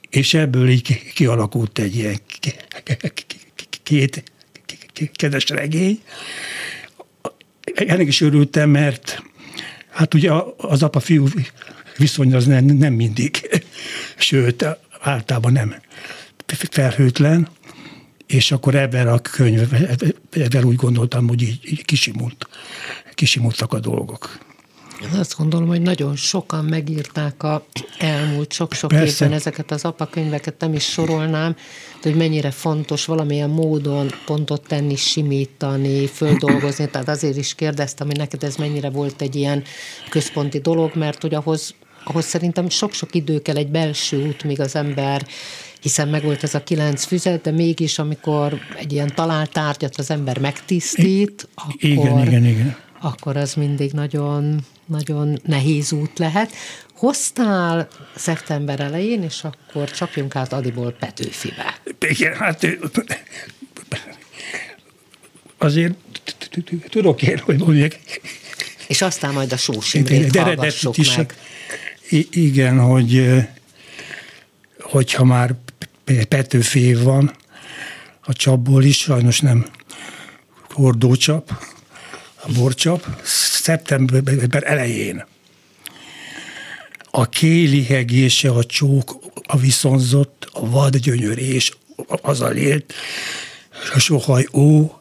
és 0.09 0.33
ebből 0.33 0.69
így 0.69 1.11
kialakult 1.13 1.79
egy 1.79 1.95
ilyen 1.95 2.21
két 3.83 4.23
kedves 5.13 5.49
regény. 5.49 6.01
Ennek 7.73 8.07
is 8.07 8.21
örültem, 8.21 8.69
mert 8.69 9.23
hát 9.89 10.13
ugye 10.13 10.31
az 10.57 10.83
apa-fiú 10.83 11.27
viszony 11.97 12.33
az 12.33 12.45
nem, 12.45 12.65
nem 12.65 12.93
mindig, 12.93 13.61
sőt, 14.17 14.65
általában 15.01 15.51
nem 15.51 15.75
felhőtlen, 16.69 17.47
és 18.27 18.51
akkor 18.51 18.75
ebben 18.75 19.07
a 19.07 19.19
könyvben 19.19 20.63
úgy 20.63 20.75
gondoltam, 20.75 21.27
hogy 21.27 21.41
így, 21.41 21.59
így 21.63 21.85
kisimult, 21.85 22.47
kisimultak 23.13 23.73
a 23.73 23.79
dolgok. 23.79 24.45
Azt 25.13 25.37
gondolom, 25.37 25.67
hogy 25.67 25.81
nagyon 25.81 26.15
sokan 26.15 26.65
megírták 26.65 27.43
a 27.43 27.65
elmúlt 27.97 28.53
sok-sok 28.53 28.89
Persze. 28.89 29.25
évben 29.25 29.37
ezeket 29.37 29.71
az 29.71 29.85
apakönyveket, 29.85 30.59
nem 30.59 30.73
is 30.73 30.83
sorolnám, 30.83 31.55
hogy 32.01 32.15
mennyire 32.15 32.51
fontos 32.51 33.05
valamilyen 33.05 33.49
módon 33.49 34.09
pontot 34.25 34.67
tenni, 34.67 34.95
simítani, 34.95 36.07
földolgozni. 36.07 36.89
Tehát 36.89 37.09
azért 37.09 37.37
is 37.37 37.55
kérdeztem, 37.55 38.07
hogy 38.07 38.17
neked 38.17 38.43
ez 38.43 38.55
mennyire 38.55 38.89
volt 38.89 39.21
egy 39.21 39.35
ilyen 39.35 39.63
központi 40.09 40.59
dolog, 40.59 40.95
mert 40.95 41.21
hogy 41.21 41.33
ahhoz 41.33 41.75
ahhoz 42.09 42.25
szerintem 42.25 42.69
sok-sok 42.69 43.15
idő 43.15 43.41
kell 43.41 43.55
egy 43.55 43.67
belső 43.67 44.27
út, 44.27 44.43
míg 44.43 44.59
az 44.59 44.75
ember 44.75 45.27
hiszen 45.81 46.07
megvolt 46.07 46.43
ez 46.43 46.53
a 46.53 46.63
kilenc 46.63 47.05
füzet, 47.05 47.41
de 47.41 47.51
mégis, 47.51 47.99
amikor 47.99 48.59
egy 48.77 48.93
ilyen 48.93 49.11
talált 49.15 49.51
tárgyat 49.51 49.95
az 49.95 50.09
ember 50.09 50.39
megtisztít, 50.39 51.47
akkor, 51.55 51.73
igen, 51.77 52.27
igen, 52.27 52.45
igen. 52.45 52.77
akkor 53.01 53.37
az 53.37 53.53
mindig 53.53 53.91
nagyon, 53.91 54.65
nagyon 54.85 55.39
nehéz 55.45 55.91
út 55.91 56.19
lehet. 56.19 56.51
Hoztál 56.95 57.87
szeptember 58.15 58.79
elején, 58.79 59.23
és 59.23 59.43
akkor 59.43 59.91
csapjunk 59.91 60.35
át 60.35 60.53
Adiból 60.53 60.91
Petőfibe. 60.91 61.79
Igen, 61.99 62.33
hát 62.33 62.67
azért 65.57 65.93
tudok 66.89 67.21
én, 67.21 67.37
hogy 67.37 67.57
mondjak. 67.57 67.99
És 68.87 69.01
aztán 69.01 69.33
majd 69.33 69.51
a 69.51 69.57
Sós 69.57 69.93
Imrét 69.93 70.35
hallgassuk 70.35 70.95
meg. 71.15 71.35
Igen, 72.31 72.79
hogy 72.79 73.37
hogyha 74.79 75.23
már 75.23 75.55
Petőfi 76.27 76.79
év 76.79 77.01
van, 77.01 77.31
a 78.21 78.33
csapból 78.33 78.83
is, 78.83 78.97
sajnos 78.97 79.39
nem 79.39 79.65
hordócsap, 80.69 81.51
a 82.35 82.51
borcsap, 82.51 83.05
szeptember 83.61 84.63
elején. 84.63 85.25
A 87.11 87.29
kéli 87.29 87.83
hegése, 87.83 88.49
a 88.49 88.63
csók, 88.63 89.15
a 89.43 89.57
viszonzott, 89.57 90.49
a 90.51 90.69
vadgyönyörés, 90.69 91.77
az 92.21 92.41
a 92.41 92.49
lét, 92.49 92.93
sohaj 93.97 94.47
ó, 94.53 94.99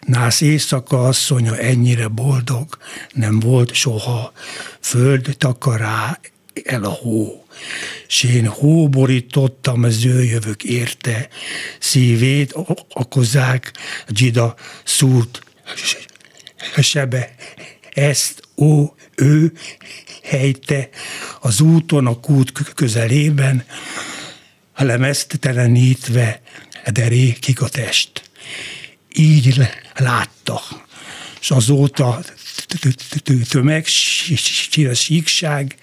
nász 0.00 0.40
éjszaka 0.40 1.06
asszonya 1.06 1.58
ennyire 1.58 2.08
boldog, 2.08 2.78
nem 3.12 3.40
volt 3.40 3.74
soha, 3.74 4.32
föld 4.80 5.34
takará 5.38 6.20
el 6.64 6.84
a 6.84 6.90
hó. 6.90 7.46
S 8.06 8.22
én 8.22 8.46
hóborítottam 8.46 9.82
az 9.82 10.04
ő 10.04 10.24
jövök 10.24 10.64
érte, 10.64 11.28
szívét 11.78 12.52
a 12.88 13.08
kozák, 13.08 13.72
dzsida 14.08 14.54
szúrt 14.84 15.40
sebe. 16.80 17.34
Ezt, 17.90 18.42
ó, 18.56 18.94
ő 19.14 19.52
helyte 20.22 20.88
az 21.40 21.60
úton, 21.60 22.06
a 22.06 22.20
kút 22.20 22.52
közelében, 22.74 23.64
a 24.72 24.82
lemeztelenítve 24.84 26.42
derékig 26.92 27.60
a 27.60 27.68
test. 27.68 28.30
Így 29.14 29.70
látta, 29.94 30.62
és 31.40 31.50
azóta 31.50 32.22
tömeg, 33.48 33.86
síkság, 34.94 35.76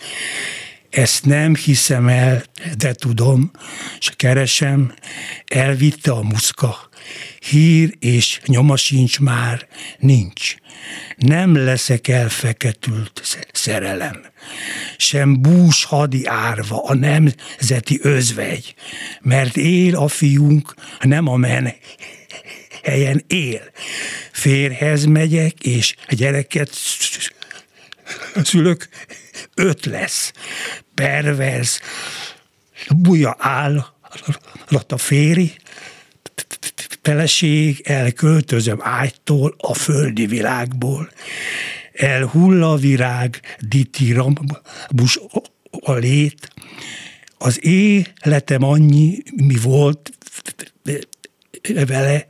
ezt 0.89 1.25
nem 1.25 1.55
hiszem 1.55 2.07
el, 2.07 2.43
de 2.77 2.93
tudom, 2.93 3.51
és 3.99 4.11
keresem, 4.15 4.93
elvitte 5.47 6.11
a 6.11 6.21
muszka. 6.21 6.89
Hír 7.49 7.95
és 7.99 8.39
nyoma 8.45 8.75
sincs 8.75 9.19
már, 9.19 9.67
nincs. 9.99 10.55
Nem 11.17 11.55
leszek 11.55 12.07
elfeketült 12.07 13.37
szerelem. 13.51 14.21
Sem 14.97 15.41
bús 15.41 15.83
hadi 15.83 16.25
árva, 16.25 16.83
a 16.83 16.93
nemzeti 16.93 17.99
özvegy, 18.01 18.75
mert 19.21 19.57
él 19.57 19.95
a 19.95 20.07
fiunk, 20.07 20.73
nem 21.01 21.27
a 21.27 21.35
men 21.35 21.73
helyen 22.89 23.23
él. 23.27 23.61
Férhez 24.31 25.05
megyek, 25.05 25.63
és 25.63 25.95
a 26.07 26.13
gyereket 26.13 26.69
szülök, 28.43 28.89
öt 29.55 29.85
lesz. 29.85 30.31
Pervers, 30.93 31.79
buja 32.95 33.35
áll, 33.39 33.85
a 34.87 34.97
féri, 34.97 35.53
feleség, 37.01 37.81
elköltözöm 37.83 38.79
ágytól 38.81 39.55
a 39.57 39.73
földi 39.73 40.25
világból. 40.25 41.09
Elhull 41.93 42.63
a 42.63 42.75
virág, 42.75 43.39
ditirambus 43.59 45.19
a 45.69 45.93
lét, 45.93 46.53
az 47.37 47.65
életem 47.65 48.63
annyi, 48.63 49.23
mi 49.35 49.55
volt 49.61 50.11
vele, 51.85 52.27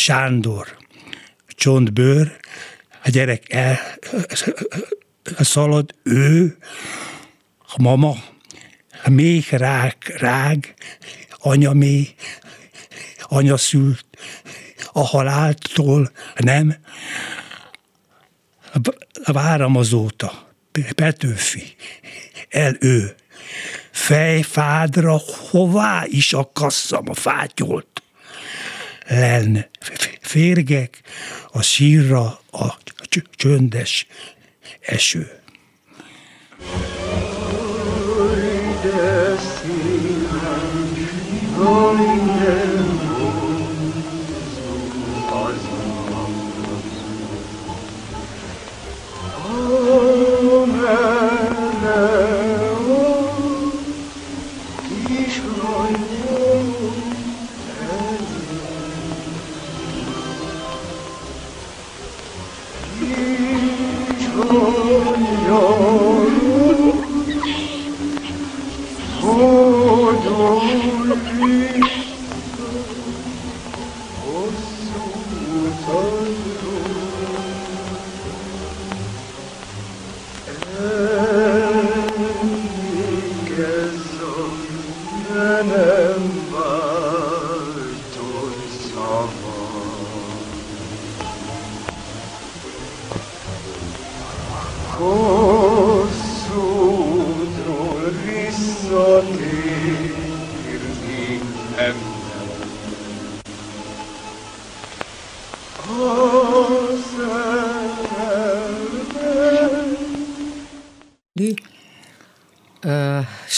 Sándor, 0.00 0.76
csontbőr, 1.48 2.36
a 3.04 3.10
gyerek 3.10 3.52
el 3.52 3.78
szalad, 5.38 5.94
ő, 6.02 6.56
a 7.58 7.82
mama, 7.82 8.16
a 9.04 9.10
méh 9.10 9.50
rág, 9.50 9.96
rág, 10.18 10.74
anya 11.30 11.72
méh, 11.72 12.08
anya 13.22 13.56
szült, 13.56 14.04
a 14.92 15.04
haláltól 15.04 16.10
nem, 16.36 16.76
a 19.24 19.32
váram 19.32 19.76
azóta, 19.76 20.48
Petőfi, 20.94 21.76
el 22.48 22.76
ő, 22.80 23.14
fejfádra 23.90 25.20
hová 25.50 26.04
is 26.06 26.32
akasszam 26.32 27.08
a 27.08 27.14
fátyolt. 27.14 27.89
Len 29.10 29.66
férgek, 30.20 31.00
a 31.52 31.62
sírra 31.62 32.40
a 32.50 32.78
csöndes 33.36 34.06
eső. 34.80 35.39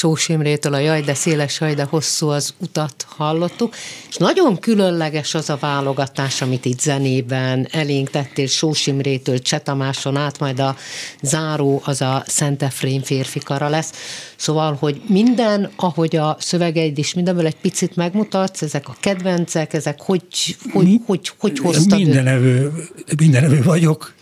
Sós 0.03 0.29
Imrétől 0.29 0.75
a 0.75 0.79
Jaj, 0.79 1.01
de 1.01 1.15
széles 1.15 1.61
jaj, 1.61 1.75
de 1.75 1.85
hosszú 1.85 2.29
az 2.29 2.55
utat 2.59 3.07
hallottuk, 3.09 3.75
és 4.09 4.17
nagyon 4.17 4.59
különleges 4.59 5.35
az 5.35 5.51
a 5.51 5.57
válogatás, 5.61 6.43
amit 6.43 6.65
itt 6.65 6.81
zenében 6.81 7.69
elénk 7.71 8.11
tettél 8.11 8.47
Sós 8.47 8.87
Imrétől 8.87 9.39
Csetamáson 9.39 10.17
át, 10.17 10.39
majd 10.39 10.61
a 10.61 10.77
záró 11.21 11.83
az 11.85 12.01
a 12.01 12.25
Szent 12.27 12.63
Efrén 12.63 13.03
férfikara 13.03 13.69
lesz. 13.69 13.93
Szóval, 14.37 14.77
hogy 14.81 15.03
minden, 15.07 15.71
ahogy 15.77 16.17
a 16.17 16.37
szövegeid 16.39 16.99
is 16.99 17.15
mindenből 17.15 17.47
egy 17.47 17.61
picit 17.61 17.97
megmutatsz, 17.97 18.63
ezek 18.63 18.89
a 18.89 18.97
kedvencek, 19.01 19.73
ezek 19.73 20.01
hogy, 20.01 20.57
hogy, 20.73 20.85
Mi, 20.85 21.01
hogy, 21.07 21.31
hogy 21.39 21.59
hoztad? 21.59 21.99
Mindenevő, 21.99 22.73
mindenevő 23.17 23.63
vagyok. 23.63 24.15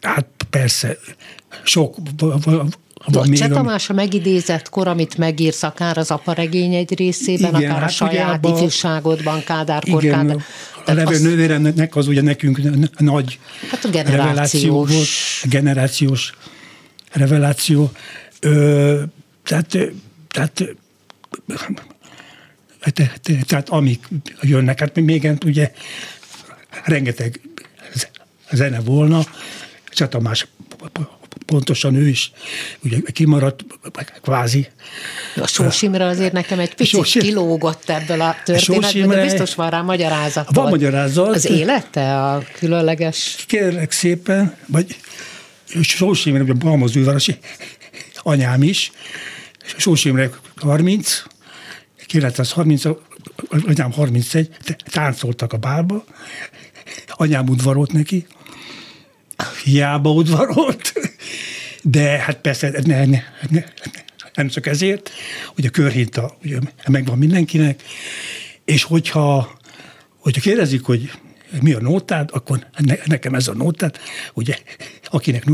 Hát 0.00 0.26
persze, 0.50 0.96
sok 1.64 1.96
van 3.04 3.30
Cseh 3.30 3.48
Tamás 3.48 3.90
a 3.90 3.92
megidézett 3.92 4.68
kor, 4.68 4.88
amit 4.88 5.16
megírsz, 5.16 5.62
akár 5.62 5.98
az 5.98 6.10
aparegény 6.10 6.74
egy 6.74 6.94
részében, 6.96 7.54
igen, 7.54 7.70
akár 7.70 7.80
hát 7.80 7.90
a 7.90 7.92
saját 7.92 8.34
abba, 8.34 8.56
ifjúságodban, 8.56 9.44
Kádárkor, 9.44 10.04
igen, 10.04 10.26
Kádár. 10.26 10.44
A 10.86 10.92
levő 10.92 11.18
nővéremnek 11.18 11.96
az 11.96 12.06
ugye 12.06 12.22
nekünk 12.22 12.60
nagy 12.98 13.38
hát 13.70 13.84
a 13.84 13.88
generációs. 13.88 14.90
Volt, 14.90 15.52
generációs 15.52 16.32
reveláció. 17.12 17.90
Ö, 18.40 19.02
tehát, 19.44 19.78
tehát 20.28 20.62
tehát 23.46 23.68
amik 23.68 24.08
jönnek, 24.40 24.80
hát 24.80 25.00
még 25.00 25.30
ugye 25.44 25.72
rengeteg 26.84 27.40
zene 28.50 28.80
volna, 28.80 29.24
Cseh 29.88 30.08
Tamás 30.08 30.46
pontosan 31.46 31.94
ő 31.94 32.08
is 32.08 32.32
ugye 32.84 32.98
kimaradt, 33.12 33.64
kvázi. 34.22 34.66
A 35.36 35.46
Sós 35.46 35.82
Imre 35.82 36.04
azért 36.06 36.32
nekem 36.32 36.58
egy 36.58 36.74
picit 36.74 36.94
Sós... 36.94 37.12
kilógott 37.12 37.88
ebből 37.88 38.20
a 38.20 38.36
történetből, 38.44 39.02
Imre... 39.02 39.16
de 39.16 39.22
biztos 39.22 39.54
van 39.54 39.70
rá 39.70 39.82
magyarázat. 39.82 40.48
Van 40.54 40.68
magyarázat. 40.68 41.34
Az 41.34 41.50
élete 41.50 42.22
a 42.22 42.42
különleges? 42.58 43.44
Kérlek 43.46 43.92
szépen, 43.92 44.56
vagy 44.66 44.96
Sós 45.82 46.24
Imre, 46.24 46.42
ugye 46.42 46.52
Balmazújvárosi 46.52 47.38
anyám 48.24 48.62
is, 48.62 48.92
Sós 49.76 50.04
Imre 50.04 50.30
30, 50.56 51.22
930, 52.06 52.84
anyám 53.66 53.92
31, 53.92 54.48
táncoltak 54.90 55.52
a 55.52 55.56
bálba, 55.56 56.04
anyám 57.08 57.48
udvarolt 57.48 57.92
neki, 57.92 58.26
hiába 59.64 60.10
udvarolt, 60.12 60.92
de 61.86 62.18
hát 62.18 62.36
persze 62.36 62.70
ne, 62.84 63.04
ne, 63.04 63.22
ne, 63.50 63.64
nem 64.34 64.48
csak 64.48 64.66
ezért, 64.66 65.10
hogy 65.54 65.66
a 65.66 65.70
körhinta 65.70 66.36
ugye, 66.42 66.58
megvan 66.88 67.18
mindenkinek, 67.18 67.82
és 68.64 68.82
hogyha, 68.82 69.58
hogyha 70.18 70.40
kérdezik, 70.40 70.82
hogy 70.82 71.10
mi 71.60 71.72
a 71.72 71.80
nótád, 71.80 72.30
akkor 72.32 72.66
ne, 72.78 72.94
nekem 73.04 73.34
ez 73.34 73.48
a 73.48 73.54
nótád, 73.54 73.98
ugye, 74.34 74.58
akinek 75.04 75.44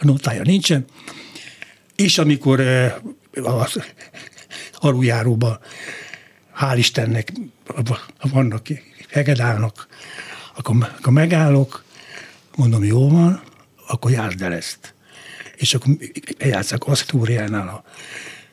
nótája 0.00 0.42
nincsen, 0.42 0.84
és 1.96 2.18
amikor 2.18 2.60
eh, 2.60 2.94
az 3.32 3.82
aluljáróban 4.74 5.58
hál' 6.60 6.76
Istennek 6.76 7.32
vannak, 8.20 8.66
hegedálnak, 9.10 9.86
akkor, 10.56 10.76
akkor 10.98 11.12
megállok, 11.12 11.84
mondom, 12.56 12.84
jó 12.84 13.08
van, 13.08 13.42
akkor 13.86 14.10
járd 14.10 14.42
el 14.42 14.52
ezt 14.52 14.94
és 15.60 15.74
akkor 15.74 15.96
eljátszák 16.38 16.84
Asztóriánál 16.86 17.68
a 17.68 17.84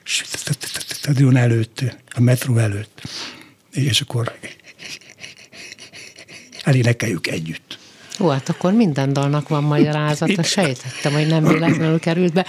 stadion 0.04 1.38
előtt, 1.38 1.84
a 2.16 2.22
metró 2.22 2.58
előtt, 2.58 3.02
és 3.72 4.02
akkor 4.02 4.38
elénekeljük 6.64 7.28
együtt. 7.28 7.80
Ó, 8.20 8.28
hát 8.28 8.50
akkor 8.50 8.74
minden 8.74 9.14
dalnak 9.14 9.48
van 9.48 9.64
magyarázata, 9.64 10.44
sejtettem, 10.44 11.14
hogy 11.14 11.28
nem 11.28 11.44
véletlenül 11.44 12.00
került 12.00 12.34
be. 12.34 12.46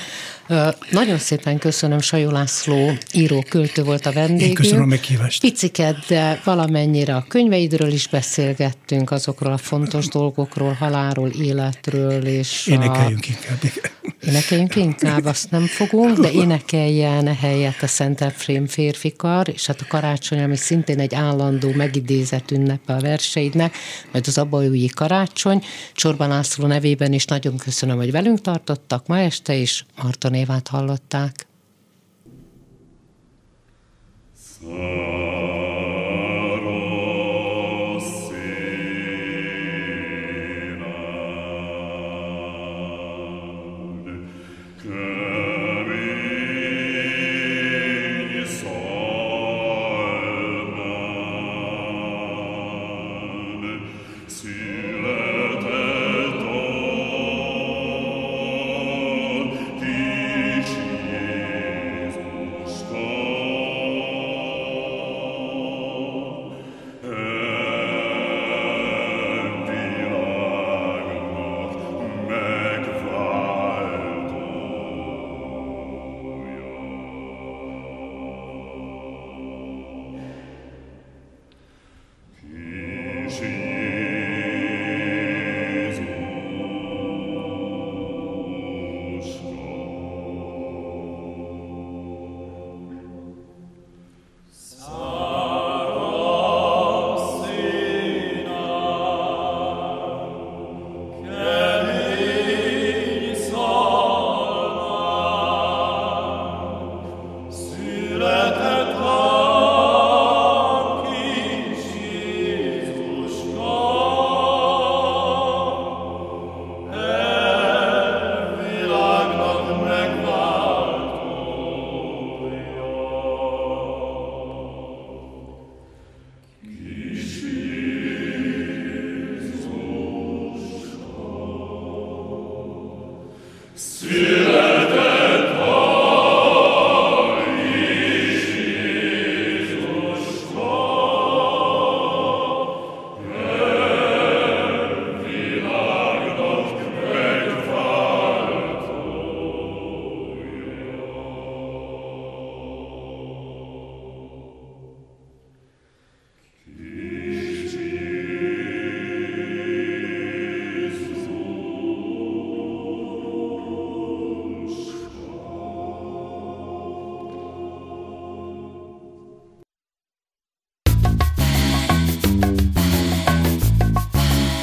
Nagyon 0.91 1.19
szépen 1.19 1.59
köszönöm, 1.59 2.01
Sajó 2.01 2.31
László 2.31 2.93
író, 3.13 3.45
költő 3.49 3.83
volt 3.83 4.07
a 4.07 4.13
vendégünk. 4.13 4.49
Én 4.49 4.55
köszönöm 4.55 4.83
a 4.83 4.87
meghívást. 4.87 5.41
Piciket, 5.41 6.07
de 6.07 6.41
valamennyire 6.45 7.15
a 7.15 7.25
könyveidről 7.29 7.93
is 7.93 8.09
beszélgettünk, 8.09 9.11
azokról 9.11 9.53
a 9.53 9.57
fontos 9.57 10.07
dolgokról, 10.07 10.73
halálról, 10.73 11.29
életről, 11.29 12.27
és 12.27 12.67
Énekeljünk 12.67 13.25
a... 13.25 13.29
inkább. 13.29 13.59
Énekeljünk 14.27 14.77
inkább, 14.77 15.25
azt 15.25 15.51
nem 15.51 15.67
fogunk, 15.67 16.19
de 16.19 16.31
énekeljen 16.31 17.35
helyett 17.37 17.83
a 17.83 17.87
Szent 17.87 18.21
Efrém 18.21 18.67
férfikar, 18.67 19.49
és 19.49 19.67
hát 19.67 19.81
a 19.81 19.87
karácsony, 19.89 20.43
ami 20.43 20.57
szintén 20.57 20.99
egy 21.01 21.15
állandó 21.15 21.73
megidézett 21.73 22.51
ünnepe 22.51 22.95
a 22.95 23.01
verseidnek, 23.01 23.77
majd 24.13 24.27
az 24.27 24.39
abajói 24.39 24.87
karácsony. 24.87 25.65
Csorban 25.95 26.29
László 26.29 26.67
nevében 26.67 27.13
is 27.13 27.25
nagyon 27.25 27.57
köszönöm, 27.57 27.97
hogy 27.97 28.11
velünk 28.11 28.41
tartottak 28.41 29.07
ma 29.07 29.19
este 29.19 29.55
is. 29.55 29.87
Marton 30.03 30.35
Évát 30.39 30.69
hallották. 30.69 31.47
Szaró. 34.35 35.48